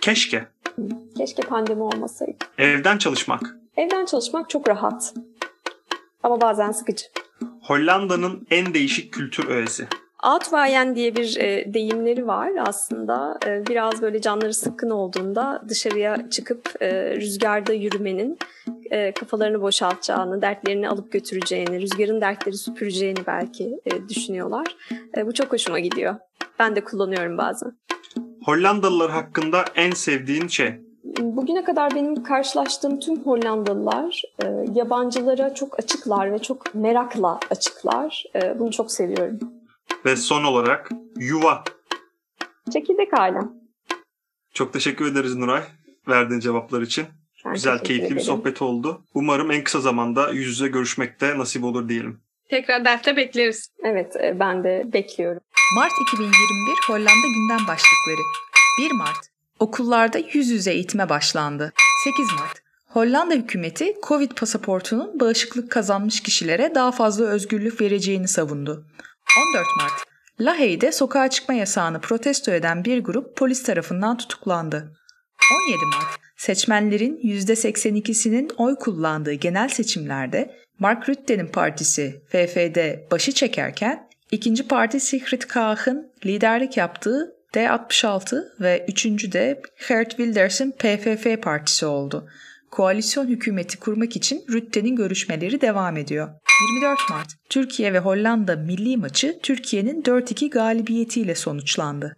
[0.00, 0.48] Keşke.
[1.16, 2.36] Keşke pandemi olmasaydı.
[2.58, 3.59] Evden çalışmak.
[3.76, 5.14] Evden çalışmak çok rahat.
[6.22, 7.06] Ama bazen sıkıcı.
[7.62, 9.86] Hollanda'nın en değişik kültür öğesi.
[10.34, 13.38] Outwaaien diye bir e, deyimleri var aslında.
[13.46, 18.38] E, biraz böyle canları sıkkın olduğunda dışarıya çıkıp e, rüzgarda yürümenin
[18.90, 24.66] e, kafalarını boşaltacağını, dertlerini alıp götüreceğini, rüzgarın dertleri süpüreceğini belki e, düşünüyorlar.
[25.16, 26.16] E, bu çok hoşuma gidiyor.
[26.58, 27.72] Ben de kullanıyorum bazen.
[28.44, 30.89] Hollandalılar hakkında en sevdiğin şey?
[31.18, 38.24] Bugüne kadar benim karşılaştığım tüm Hollandalılar e, yabancılara çok açıklar ve çok merakla açıklar.
[38.34, 39.38] E, bunu çok seviyorum.
[40.04, 41.64] Ve son olarak yuva.
[42.72, 43.52] Çekirdek ailem.
[44.54, 45.62] Çok teşekkür ederiz Nuray
[46.08, 47.06] verdiğin cevaplar için.
[47.46, 48.26] Ben Güzel, keyifli bir ederim.
[48.26, 49.02] sohbet oldu.
[49.14, 52.20] Umarım en kısa zamanda yüz yüze görüşmekte nasip olur diyelim.
[52.50, 53.68] Tekrar derste bekleriz.
[53.84, 55.42] Evet, e, ben de bekliyorum.
[55.76, 56.34] Mart 2021
[56.86, 58.20] Hollanda gündem başlıkları.
[58.78, 59.30] 1 Mart
[59.60, 61.72] Okullarda yüz yüze eğitime başlandı.
[62.04, 68.86] 8 Mart Hollanda hükümeti Covid pasaportunun bağışıklık kazanmış kişilere daha fazla özgürlük vereceğini savundu.
[69.56, 69.92] 14 Mart
[70.40, 74.92] Lahey'de sokağa çıkma yasağını protesto eden bir grup polis tarafından tutuklandı.
[75.68, 84.68] 17 Mart seçmenlerin %82'sinin oy kullandığı genel seçimlerde Mark Rutte'nin partisi FFD başı çekerken ikinci
[84.68, 92.28] parti Sigrid Kaag'ın liderlik yaptığı D66 ve üçüncü de Geert Wilders'in PFF partisi oldu.
[92.70, 96.28] Koalisyon hükümeti kurmak için Rutte'nin görüşmeleri devam ediyor.
[96.74, 102.16] 24 Mart Türkiye ve Hollanda milli maçı Türkiye'nin 4-2 galibiyetiyle sonuçlandı.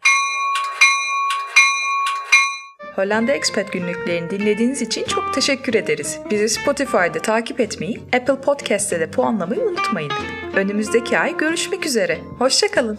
[2.97, 6.19] Hollanda Expat günlüklerini dinlediğiniz için çok teşekkür ederiz.
[6.31, 10.13] Bizi Spotify'da takip etmeyi, Apple Podcast'te de puanlamayı unutmayın.
[10.57, 12.19] Önümüzdeki ay görüşmek üzere.
[12.39, 12.99] Hoşçakalın.